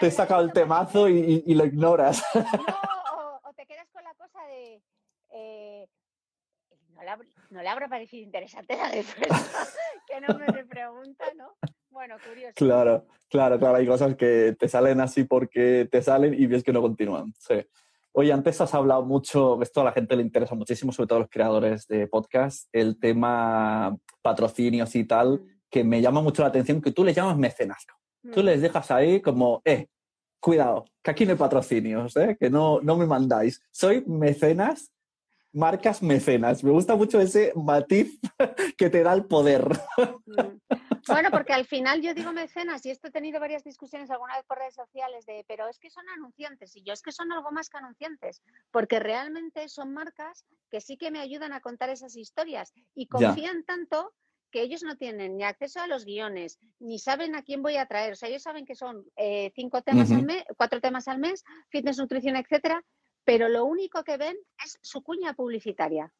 [0.00, 2.22] te he sacado el temazo y, lo ignoras.
[2.34, 2.40] No,
[3.44, 4.82] o, te quedas con la cosa de...
[5.32, 5.86] Eh,
[7.50, 9.36] no, le, habrá parecido interesante la respuesta,
[10.06, 11.54] que no me repregunta, ¿no?
[11.88, 12.52] Bueno, curioso.
[12.56, 16.72] Claro, claro, claro, hay cosas que te salen así porque te salen y ves que
[16.72, 17.66] no continúan, sí.
[18.12, 21.20] Oye, antes has hablado mucho, esto a la gente le interesa muchísimo, sobre todo a
[21.20, 25.46] los creadores de podcast, el tema patrocinios y tal, mm.
[25.70, 27.86] que me llama mucho la atención, que tú le llamas mecenas.
[28.32, 28.44] Tú mm.
[28.44, 29.86] les dejas ahí como, eh,
[30.40, 32.36] cuidado, que aquí no hay patrocinios, ¿eh?
[32.38, 33.62] que no, no me mandáis.
[33.70, 34.92] Soy mecenas,
[35.52, 36.64] marcas mecenas.
[36.64, 38.18] Me gusta mucho ese matiz
[38.76, 39.68] que te da el poder.
[40.26, 40.74] Mm.
[41.06, 44.44] Bueno, porque al final yo digo mecenas y esto he tenido varias discusiones alguna vez
[44.46, 47.50] por redes sociales de, pero es que son anunciantes y yo es que son algo
[47.50, 52.16] más que anunciantes, porque realmente son marcas que sí que me ayudan a contar esas
[52.16, 54.12] historias y confían tanto
[54.50, 57.86] que ellos no tienen ni acceso a los guiones, ni saben a quién voy a
[57.86, 58.12] traer.
[58.12, 61.44] O sea, ellos saben que son eh, cinco temas al mes, cuatro temas al mes,
[61.68, 62.84] fitness, nutrición, etcétera,
[63.24, 66.12] pero lo único que ven es su cuña publicitaria.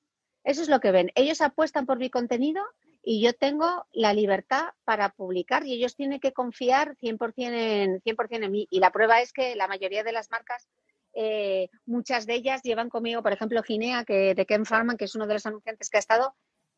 [0.45, 1.11] Eso es lo que ven.
[1.15, 2.63] Ellos apuestan por mi contenido
[3.03, 8.45] y yo tengo la libertad para publicar y ellos tienen que confiar 100% en, 100
[8.45, 8.69] en mí.
[8.71, 10.69] Y la prueba es que la mayoría de las marcas,
[11.15, 15.15] eh, muchas de ellas llevan conmigo, por ejemplo, Ginea, que, de Ken Farman, que es
[15.15, 16.35] uno de los anunciantes que ha estado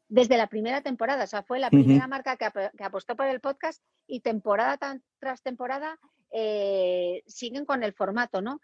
[0.09, 1.25] desde la primera temporada.
[1.25, 2.45] O sea, fue la primera marca que,
[2.85, 4.79] apostó por el podcast y temporada
[5.19, 5.99] tras temporada
[6.31, 8.61] eh, siguen con el formato, ¿no?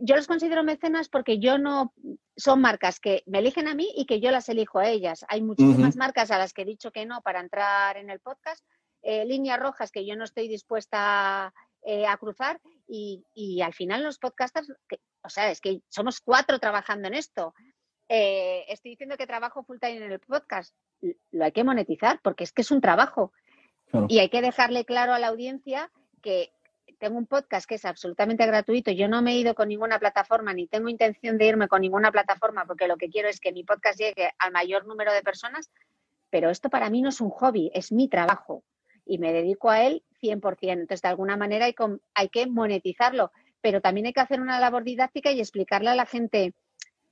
[0.00, 1.92] Yo los considero mecenas porque yo no
[2.36, 5.24] son marcas que me eligen a mí y que yo las elijo a ellas.
[5.28, 8.64] Hay muchísimas marcas a las que he dicho que no para entrar en el podcast,
[9.02, 14.18] eh, líneas rojas que yo no estoy dispuesta eh, a cruzar y, al final los
[14.18, 14.72] podcasters,
[15.22, 17.54] o sea, es que somos cuatro trabajando en esto.
[18.08, 20.74] Eh, estoy diciendo que trabajo full time en el podcast,
[21.30, 23.32] lo hay que monetizar porque es que es un trabajo
[24.08, 25.90] y hay que dejarle claro a la audiencia
[26.22, 26.52] que
[27.00, 28.90] tengo un podcast que es absolutamente gratuito.
[28.92, 32.12] Yo no me he ido con ninguna plataforma ni tengo intención de irme con ninguna
[32.12, 35.70] plataforma porque lo que quiero es que mi podcast llegue al mayor número de personas,
[36.28, 38.62] pero esto para mí no es un hobby, es mi trabajo
[39.06, 40.58] y me dedico a él 100%.
[40.60, 43.32] Entonces, de alguna manera hay, que monetizarlo,
[43.62, 46.52] pero también hay que hacer una labor didáctica y explicarle a la gente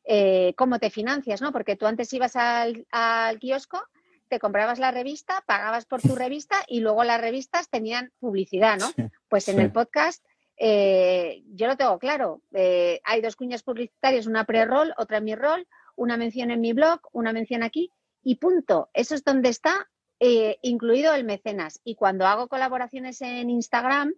[0.05, 1.51] eh, cómo te financias, ¿no?
[1.51, 3.83] Porque tú antes ibas al kiosco
[4.28, 8.90] te comprabas la revista, pagabas por tu revista y luego las revistas tenían publicidad, ¿no?
[9.28, 10.24] pues en el podcast
[10.58, 12.42] eh, yo lo tengo claro.
[12.52, 15.66] Eh, hay dos cuñas publicitarias, una pre-roll, otra mi-roll.
[15.96, 18.88] una mención en mi blog, una mención aquí y punto.
[18.92, 19.88] Eso es donde está
[20.20, 21.80] eh, incluido el mecenas.
[21.84, 24.14] Y cuando hago colaboraciones en Instagram,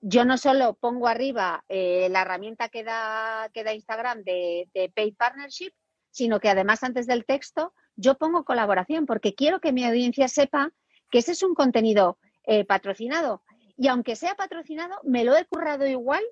[0.00, 5.16] yo no solo pongo arriba la herramienta que da, que da Instagram de, de Paid
[5.16, 5.72] Partnership,
[6.10, 10.72] sino que además antes del texto yo pongo colaboración porque quiero que mi audiencia sepa
[11.10, 13.42] que ese es un contenido eh, patrocinado.
[13.76, 16.22] Y aunque sea patrocinado, me lo he currado igual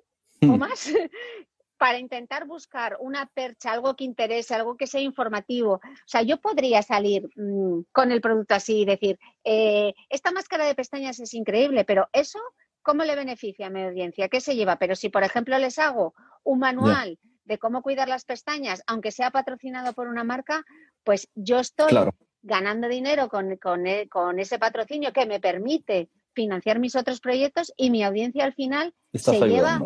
[0.41, 0.59] o hmm.
[0.59, 0.89] más
[1.77, 5.73] para intentar buscar una percha, algo que interese, algo que sea informativo.
[5.73, 10.65] O sea, yo podría salir mm, con el producto así y decir, eh, esta máscara
[10.65, 12.39] de pestañas es increíble, pero eso,
[12.81, 14.29] ¿cómo le beneficia a mi audiencia?
[14.29, 14.77] ¿Qué se lleva?
[14.77, 19.31] Pero si, por ejemplo, les hago un manual de cómo cuidar las pestañas, aunque sea
[19.31, 20.63] patrocinado por una marca,
[21.05, 21.95] pues yo estoy
[22.41, 27.71] ganando dinero con, con, e, con, ese patrocinio que me permite financiar mis otros proyectos
[27.77, 29.79] y mi audiencia al final se lleva,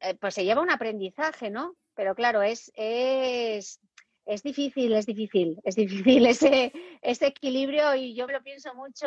[0.00, 1.74] eh, pues se lleva un aprendizaje, ¿no?
[1.94, 3.80] Pero claro, es, es,
[4.24, 9.06] es difícil, es difícil, es difícil ese, ese equilibrio y yo lo pienso mucho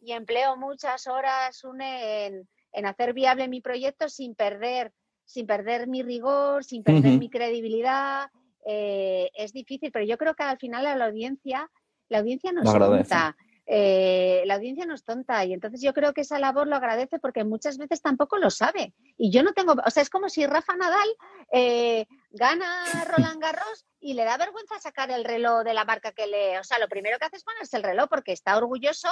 [0.00, 4.92] y empleo muchas horas en, en hacer viable mi proyecto sin perder,
[5.24, 8.28] sin perder mi rigor, sin perder mi credibilidad.
[8.64, 11.70] Eh, es difícil, pero yo creo que al final a la audiencia,
[12.08, 13.36] la audiencia nos tonta.
[13.66, 17.18] Eh, la audiencia no es tonta y entonces yo creo que esa labor lo agradece
[17.18, 18.92] porque muchas veces tampoco lo sabe.
[19.16, 21.08] Y yo no tengo, o sea, es como si Rafa Nadal
[21.50, 22.66] eh, gana
[23.16, 26.64] Roland Garros y le da vergüenza sacar el reloj de la marca que le, o
[26.64, 29.08] sea, lo primero que hace es ponerse el reloj porque está orgulloso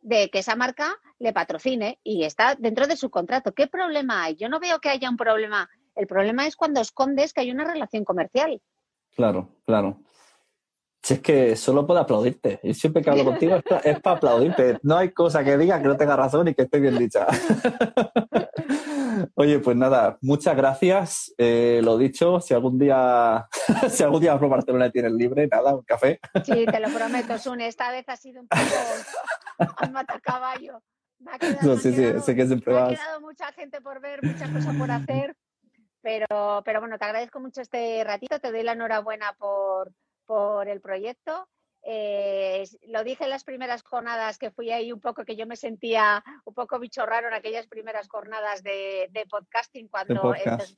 [0.00, 3.52] de que esa marca le patrocine y está dentro de su contrato.
[3.52, 4.36] ¿Qué problema hay?
[4.36, 5.68] Yo no veo que haya un problema.
[5.94, 8.60] El problema es cuando escondes que hay una relación comercial.
[9.14, 9.98] Claro, claro.
[11.02, 12.60] Si es que solo puedo aplaudirte.
[12.62, 14.78] Y siempre que hablo contigo es para, aplaudirte.
[14.82, 17.26] No hay cosa que diga que no tenga razón y que esté bien dicha.
[19.34, 21.34] Oye, pues nada, muchas gracias.
[21.38, 23.48] Eh, lo dicho, si algún día,
[23.90, 26.20] si algún día vas por Barcelona y tienes libre, nada, un café.
[26.44, 27.66] Sí, te lo prometo, Sune.
[27.66, 30.82] Esta vez ha sido un poco al matacaballo.
[31.18, 34.22] Me ha quedado, sí, sí, sé que siempre me ha quedado mucha gente por ver,
[34.22, 35.36] muchas cosas por hacer.
[36.02, 39.92] Pero, pero bueno, te agradezco mucho este ratito, te doy la enhorabuena por,
[40.26, 41.48] por el proyecto.
[41.84, 45.56] Eh, lo dije en las primeras jornadas que fui ahí un poco, que yo me
[45.56, 50.34] sentía un poco bicho raro en aquellas primeras jornadas de, podcasting cuando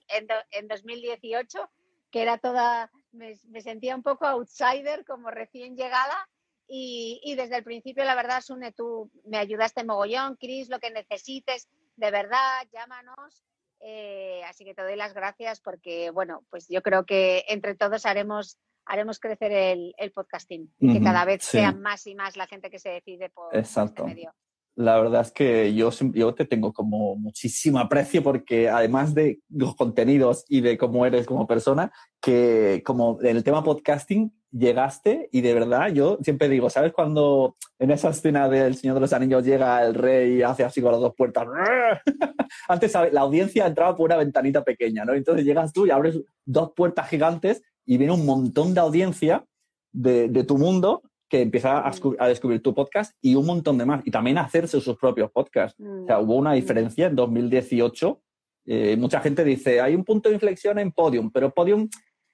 [0.09, 1.71] En, 2018,
[2.11, 6.29] que era toda, me, sentía un poco outsider como recién llegada.
[6.67, 10.91] Y, y, desde el principio, la verdad, Sune, tú me ayudaste mogollón, Cris, lo que
[10.91, 13.45] necesites, de verdad, llámanos.
[13.87, 18.07] Eh, así que te doy las gracias porque, bueno, pues yo creo que entre todos
[18.07, 22.71] haremos, haremos crecer el, podcasting y que cada vez sea más y más la gente
[22.71, 24.35] que se decide por, este medio.
[24.75, 29.77] La verdad es que yo, yo te tengo como muchísimo aprecio porque además de los
[29.77, 31.93] contenidos y de cómo eres como persona,
[32.23, 37.57] que como en el tema podcasting llegaste y de verdad yo siempre digo, ¿sabes cuando
[37.79, 40.93] en esa escena del Señor de los Anillos llega el rey y hace así con
[40.93, 41.47] las dos puertas?
[42.69, 45.15] Antes la audiencia entraba por una ventanita pequeña, ¿no?
[45.15, 49.45] Entonces llegas tú y abres dos puertas gigantes y viene un montón de audiencia
[49.93, 53.87] de, de tu mundo que empieza a, a, descubrir tu podcast y un montón de
[53.87, 54.07] más.
[54.07, 55.81] Y también a hacerse sus propios podcasts.
[55.81, 56.55] O sea, hubo una mm.
[56.55, 58.21] diferencia en 2018.
[58.67, 61.89] Eh, mucha gente dice, hay un punto de inflexión en Podium, pero Podium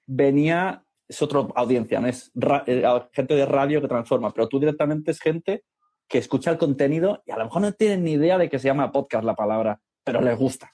[0.05, 2.31] venía, es otra audiencia, no es
[2.67, 5.65] eh, gente de radio que transforma, pero tú directamente es gente
[6.07, 8.69] que escucha el contenido y a lo mejor no tienen ni idea de que se
[8.69, 10.71] llama podcast la palabra, pero les gusta.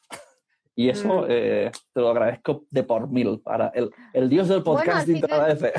[0.75, 1.25] Y eso mm.
[1.29, 3.41] eh, te lo agradezco de por mil.
[3.41, 5.73] Para el, el dios del podcasting te agradece.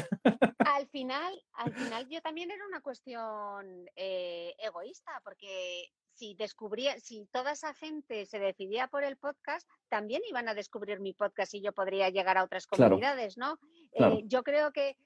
[0.58, 7.26] Al final, al final yo también era una cuestión eh, egoísta, porque si descubría, si
[7.32, 11.62] toda esa gente se decidía por el podcast, también iban a descubrir mi podcast y
[11.62, 13.58] yo podría llegar a otras comunidades, ¿no?
[13.92, 14.96] Eh, yo creo que,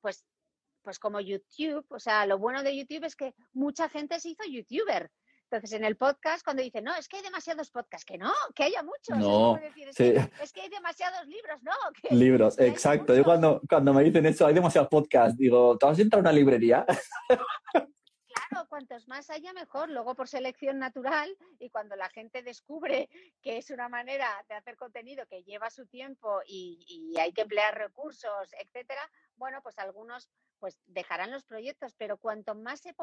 [0.00, 0.26] pues,
[0.82, 4.44] pues como YouTube, o sea, lo bueno de YouTube es que mucha gente se hizo
[4.44, 5.10] YouTuber.
[5.50, 8.64] Entonces, en el podcast, cuando dicen, no, es que hay demasiados podcasts, que no, que
[8.64, 9.16] haya muchos.
[9.16, 11.72] No, es, que, hay demasiados libros, no.
[12.10, 13.16] libros, exacto.
[13.16, 16.20] Yo cuando, cuando me dicen eso, hay demasiados podcasts, digo, ¿te vas a entrar a
[16.20, 16.84] una librería?
[18.48, 19.90] Claro, cuantos más haya, mejor.
[19.90, 23.08] Luego, por selección natural, y cuando la gente descubre
[23.42, 27.42] que es una manera de hacer contenido que lleva su tiempo y, y hay que
[27.42, 29.02] emplear recursos, etcétera,
[29.36, 30.28] bueno, pues algunos
[30.58, 32.94] pues dejarán los proyectos, pero cuanto más se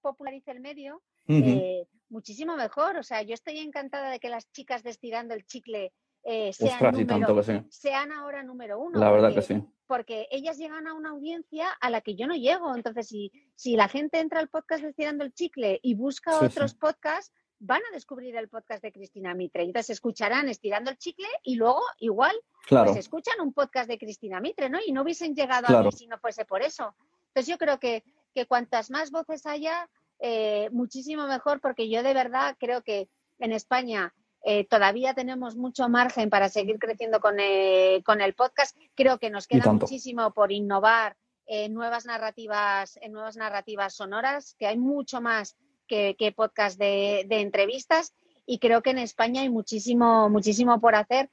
[0.00, 2.96] popularice el medio, eh, muchísimo mejor.
[2.96, 5.92] O sea, yo estoy encantada de que las chicas de Estirando el Chicle
[6.28, 8.98] eh, sean, ahora número uno.
[8.98, 9.62] La verdad que sí.
[9.86, 12.74] Porque ellas llegan a una audiencia a la que yo no llego.
[12.74, 16.74] Entonces, si, si la gente entra al podcast de Estirando el Chicle y busca otros
[16.74, 19.62] podcasts, van a descubrir el podcast de Cristina Mitre.
[19.62, 22.34] Entonces escucharán estirando el chicle y luego igual
[22.66, 24.78] Claro, pues escuchan un podcast de Cristina Mitre, ¿no?
[24.84, 25.84] Y no hubiesen llegado a Claro.
[25.84, 26.94] mí si no fuese por eso.
[27.28, 28.02] Entonces yo creo que,
[28.34, 33.08] que cuantas más voces haya, eh, muchísimo mejor, porque yo de verdad creo que
[33.38, 34.14] en España
[34.48, 38.76] eh, todavía tenemos mucho margen para seguir creciendo con, eh, con el podcast.
[38.94, 41.16] Creo que nos queda muchísimo por innovar
[41.46, 45.56] en nuevas narrativas, en nuevas narrativas sonoras, que hay mucho más
[45.88, 48.14] que, que podcast de, de entrevistas.
[48.46, 51.28] Y creo que en España hay muchísimo, muchísimo por hacer.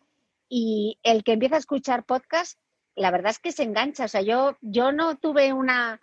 [0.50, 2.58] Y el que empieza a escuchar podcast,
[2.96, 4.06] la verdad es que se engancha.
[4.06, 6.02] O sea, yo, yo no tuve una,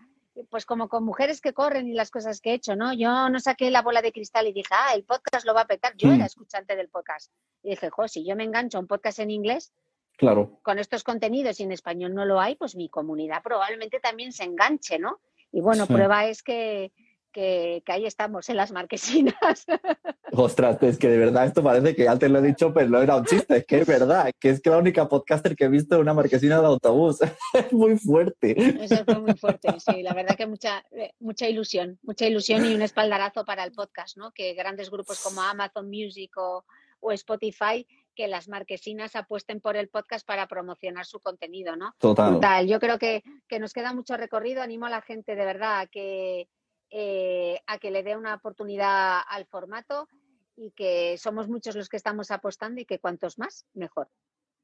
[0.49, 2.93] pues como con mujeres que corren y las cosas que he hecho, ¿no?
[2.93, 5.67] Yo no saqué la bola de cristal y dije, ah, el podcast lo va a
[5.67, 5.95] petar.
[5.97, 6.13] Yo Mm.
[6.15, 7.31] era escuchante del podcast.
[7.63, 9.73] Y dije, jo, si yo me engancho a un podcast en inglés,
[10.17, 10.59] claro.
[10.63, 14.45] con estos contenidos y en español no lo hay, pues mi comunidad probablemente también se
[14.45, 15.21] enganche, ¿no?
[15.53, 15.93] Y bueno, Sí.
[15.95, 16.93] prueba es que,
[17.31, 19.35] que, que ahí estamos, en las marquesinas.
[20.33, 23.17] Ostras, es que de verdad esto parece que antes lo he dicho, pero no era
[23.17, 25.97] un chiste, es que es verdad, que es que la única podcaster que he visto
[25.97, 27.19] en una marquesina de autobús.
[27.55, 28.55] Es muy fuerte.
[28.85, 32.75] Eso fue muy fuerte, sí, la verdad que mucha, eh, mucha ilusión, mucha ilusión y
[32.75, 34.31] un espaldarazo para el podcast, ¿no?
[34.33, 36.65] Que grandes grupos como Amazon Music o,
[37.01, 41.95] o Spotify, que las marquesinas apuesten por el podcast para promocionar su contenido, ¿no?
[41.99, 42.33] Total.
[42.33, 42.69] Brutal.
[42.69, 44.63] Yo creo que, que nos queda mucho recorrido.
[44.63, 46.49] Animo a la gente de verdad a que,
[46.91, 50.09] eh, a que le dé una oportunidad al formato
[50.57, 54.09] y que somos muchos los que estamos apostando y que cuantos más, mejor.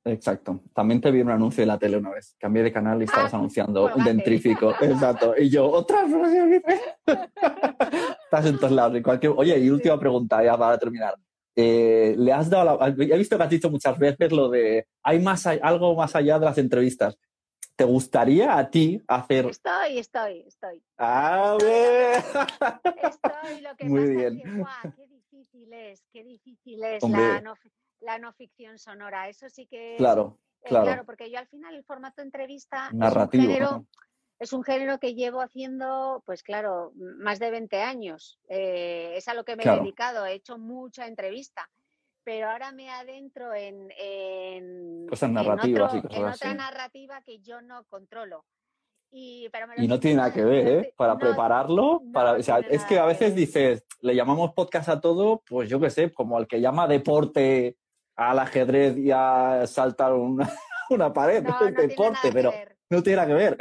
[0.04, 0.60] Exacto.
[0.72, 2.36] También te vi un anuncio de la tele una vez.
[2.38, 4.70] Cambié de canal y estabas Ah, anunciando un dentrífico.
[4.80, 5.34] Exacto.
[5.36, 6.04] Y yo, otras.
[7.06, 9.00] Estás en todos lados.
[9.02, 11.14] cualquier- Oye, y última pregunta ya para terminar.
[11.56, 12.88] Eh, ¿Le has dado la...
[12.88, 16.38] He visto que has dicho muchas veces lo de hay más a- algo más allá
[16.38, 17.16] de las entrevistas.
[17.76, 19.46] ¿Te gustaría a ti hacer...
[19.46, 20.82] Estoy, estoy, estoy.
[20.96, 22.16] A ver.
[23.02, 24.36] Estoy, lo que Muy pasa bien.
[24.38, 24.92] es que, ¡guau!
[24.96, 27.54] qué difícil es, qué difícil es la no,
[28.00, 29.28] la no ficción sonora.
[29.28, 31.04] Eso sí que es, Claro, eh, claro.
[31.04, 33.42] porque yo al final el formato entrevista Narrativo.
[33.42, 33.86] es un género, ¿no?
[34.38, 38.38] es un género que llevo haciendo, pues claro, más de 20 años.
[38.48, 39.78] Eh, es a lo que me Claro.
[39.78, 41.68] he dedicado, he hecho mucha entrevista.
[42.26, 46.38] Pero ahora me adentro en, en, Cosas en narrativas y otro- cosas en así.
[46.38, 48.44] otra narrativa que yo no controlo.
[49.12, 50.94] Y, pero me lo Y no tiene nada que ver, ¿eh?
[50.96, 54.52] Para no, prepararlo, no para, o sea, tiene es que a veces dices, le llamamos
[54.54, 57.76] podcast a todo, pues yo qué sé, como el que llama deporte
[58.16, 60.50] al ajedrez y a saltar una,
[60.90, 62.52] una pared, deporte, pero
[62.90, 63.56] no tiene nada que ver.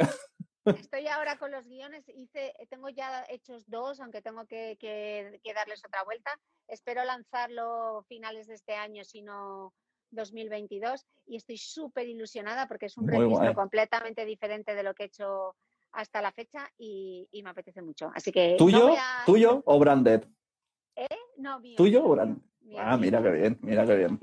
[0.74, 5.54] Estoy ahora con los guiones, hice, tengo ya hechos dos, aunque tengo que, que- que
[5.54, 6.30] darles otra vuelta.
[6.66, 9.72] Espero lanzarlo finales de este año, si no
[10.10, 13.54] 2022, y estoy súper ilusionada porque es un Muy registro guay.
[13.54, 15.54] completamente diferente de lo que he hecho
[15.92, 18.10] hasta la fecha y, y me apetece mucho.
[18.14, 20.24] Así que ¿Tuyo, a- tuyo o branded?
[21.38, 22.42] no, mío, ¿Tuyo o brand?
[22.60, 24.18] mío, Ah, mío, mira qué bien, mira qué bien.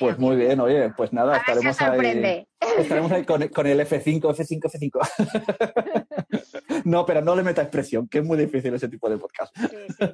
[0.00, 2.46] Pues muy bien, oye, pues nada, estaremos ahí,
[2.78, 6.84] estaremos ahí con, con el F5, F5, F5.
[6.86, 9.54] no, pero no le metas presión, que es muy difícil ese tipo de podcast.
[9.58, 9.66] Sí,
[9.98, 10.06] sí.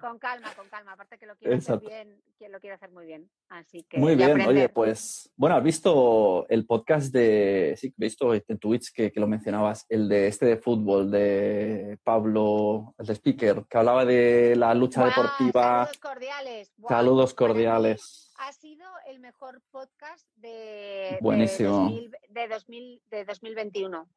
[0.00, 0.92] Con calma, con calma.
[0.92, 1.86] Aparte que lo quiero Exacto.
[1.88, 3.28] hacer bien, que lo quiero hacer muy bien.
[3.48, 4.48] Así que Muy bien, aprender.
[4.48, 9.18] oye, pues, bueno, has visto el podcast de, sí, he visto en Twitch que, que
[9.20, 14.54] lo mencionabas, el de este de fútbol, de Pablo, el de speaker, que hablaba de
[14.56, 15.86] la lucha deportiva.
[15.86, 16.72] Saludos cordiales.
[16.88, 18.23] Saludos cordiales.
[18.46, 21.88] Ha sido el mejor podcast de, Buenísimo.
[21.88, 24.10] de, 2000 de, 2000 de 2021.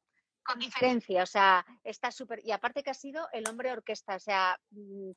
[0.44, 2.42] Con diferencia, o sea, está súper.
[2.44, 5.12] Y aparte que ha sido el hombre orquesta, o sea, mm,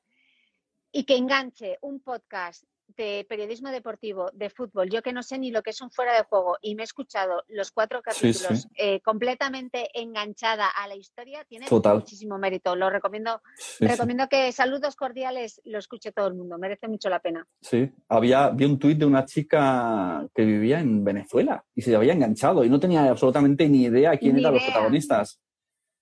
[0.92, 2.62] y que enganche un podcast
[2.96, 6.14] de periodismo deportivo, de fútbol, yo que no sé ni lo que es un fuera
[6.14, 8.42] de juego y me he escuchado los cuatro Sí, sí.
[8.44, 11.96] capítulos eh, completamente enganchada a la historia, tiene Total.
[11.98, 12.74] muchísimo mérito.
[12.76, 13.86] Lo recomiendo Sí.
[13.86, 17.46] Recomiendo que saludos cordiales lo escuche todo el mundo, merece mucho la pena.
[17.60, 22.12] Sí, había, vi un tuit de una chica que vivía en Venezuela y se había
[22.12, 25.40] enganchado y no tenía absolutamente ni idea quién Ni eran los protagonistas.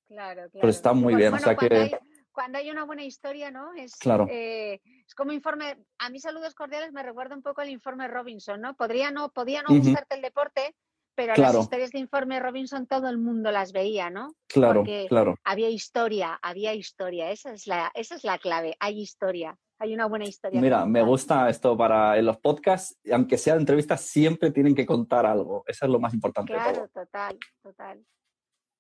[0.09, 0.51] Claro, claro.
[0.55, 1.91] Pero está muy bien, o sea que- hay,
[2.39, 3.75] cuando hay una buena historia, ¿no?
[3.75, 4.29] Es, Claro.
[4.31, 8.61] eh, es como informe, a mí saludos cordiales me recuerda un poco el informe Robinson,
[8.61, 8.77] ¿no?
[8.77, 9.83] Podría no, podía no Ujú.
[9.83, 10.77] gustarte el deporte,
[11.17, 11.55] pero Claro.
[11.55, 14.37] las historias de informe Robinson todo el mundo las veía, ¿no?
[14.47, 15.35] Claro, Porque claro.
[15.43, 20.07] había historia, había historia, esa es la, esa es la clave, hay historia, hay una
[20.07, 20.61] buena historia.
[20.61, 24.87] Mira, me gusta esto para en los podcasts, aunque sea de entrevistas, siempre tienen que
[24.87, 25.65] contar algo.
[25.67, 26.73] Eso es lo más importante de todo.
[26.73, 28.07] Claro, total, total.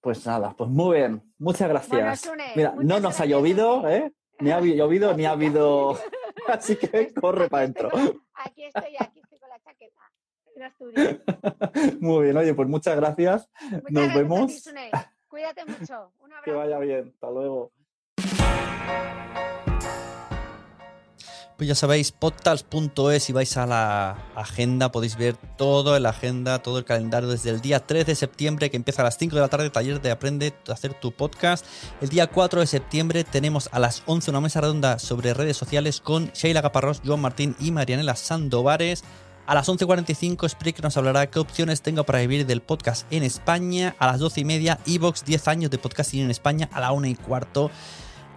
[0.00, 1.34] Pues nada, pues muy bien.
[1.38, 2.20] Muchas gracias.
[2.20, 3.86] Sune, Mira, muchas no nos ha gracias llovido, ti.
[3.88, 4.12] ¿eh?
[4.40, 5.98] Ni ha llovido, ni ha habido.
[6.48, 7.90] Así que corre para adentro.
[8.34, 10.00] Aquí estoy, aquí estoy con la chaqueta.
[12.00, 13.48] Muy bien, oye, pues muchas gracias.
[13.70, 14.60] Muchas Nos gracias ti, vemos.
[14.60, 14.90] Sune.
[15.28, 16.12] Cuídate mucho.
[16.20, 16.44] Un abrazo.
[16.44, 17.12] Que vaya bien.
[17.14, 17.72] Hasta luego.
[21.58, 26.78] Pues ya sabéis, podtals.es, si vais a la agenda podéis ver todo la agenda, todo
[26.78, 29.48] el calendario desde el día 3 de septiembre que empieza a las 5 de la
[29.48, 31.66] tarde, taller de Aprende a hacer tu podcast.
[32.00, 36.00] El día 4 de septiembre tenemos a las 11 una mesa redonda sobre redes sociales
[36.00, 39.02] con Sheila Caparrós, Joan Martín y Marianela Sandovares.
[39.48, 43.96] A las 11.45 Spreaker nos hablará qué opciones tengo para vivir del podcast en España.
[43.98, 46.68] A las 12 y media Evox 10 años de podcasting en España.
[46.72, 47.72] A la 1 y cuarto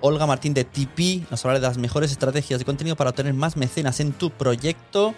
[0.02, 3.56] Olga Martín de TP nos hablará de las mejores estrategias de contenido para obtener más
[3.56, 5.14] mecenas en tu proyecto.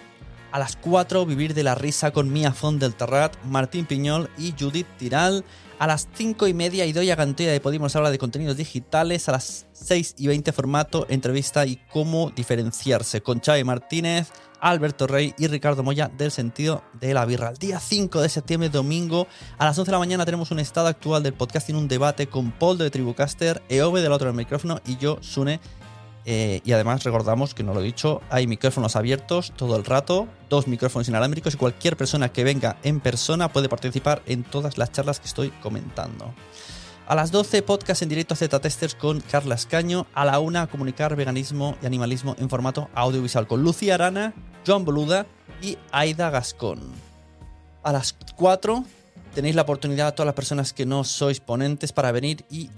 [0.52, 4.54] A las 4, Vivir de la Risa con Mia Font del Terrat, Martín Piñol y
[4.58, 5.42] Judith Tiral.
[5.78, 9.28] A las 5 y media, Idoia Gantoya de Podimos habla de contenidos digitales.
[9.28, 14.30] A las 6 y 20, formato, entrevista y cómo diferenciarse con Chávez Martínez.
[14.60, 17.50] Alberto Rey y Ricardo Moya del sentido de la birra.
[17.50, 19.26] El día 5 de septiembre, domingo,
[19.58, 22.28] a las 11 de la mañana tenemos un estado actual del podcast en un debate
[22.28, 25.60] con Paul de Tribucaster, Eove del otro del micrófono y yo, Sune.
[26.26, 30.26] Eh, y además recordamos que no lo he dicho, hay micrófonos abiertos todo el rato,
[30.48, 34.90] dos micrófonos inalámbricos y cualquier persona que venga en persona puede participar en todas las
[34.90, 36.32] charlas que estoy comentando.
[37.06, 40.06] A las 12, podcast en directo Z Testers con Carla Escaño.
[40.14, 44.32] A la 1, comunicar veganismo y animalismo en formato audiovisual con Lucía Arana,
[44.66, 45.26] Joan Boluda
[45.60, 46.80] y Aida Gascón.
[47.82, 48.84] A las 4,
[49.34, 52.70] tenéis la oportunidad a todas las personas que no sois ponentes para venir y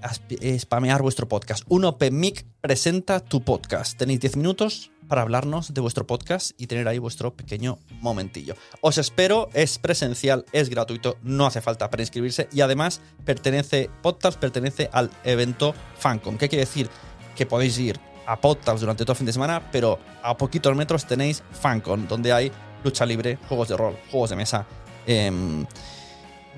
[0.59, 1.63] spamear vuestro podcast.
[1.69, 3.99] Un Open Mic presenta tu podcast.
[3.99, 8.57] Tenéis 10 minutos para hablarnos de vuestro podcast y tener ahí vuestro pequeño momentillo.
[8.81, 14.39] Os espero, es presencial, es gratuito, no hace falta para inscribirse y además pertenece, podcast
[14.39, 16.39] pertenece al evento Fancom.
[16.39, 16.89] ¿Qué quiere decir?
[17.37, 21.05] Que podéis ir a podcast durante todo el fin de semana, pero a poquitos metros
[21.05, 22.51] tenéis Fancon, donde hay
[22.83, 24.67] lucha libre, juegos de rol, juegos de mesa,
[25.07, 25.67] em,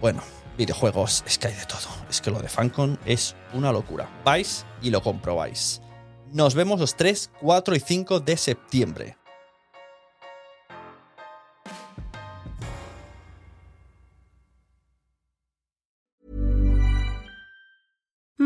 [0.00, 0.22] bueno,
[0.56, 1.88] videojuegos, es que hay de todo.
[2.08, 4.08] Es que lo de Fancon es una locura.
[4.24, 5.80] Vais y lo comprobáis.
[6.32, 9.17] Nos vemos los 3, 4 y 5 de septiembre.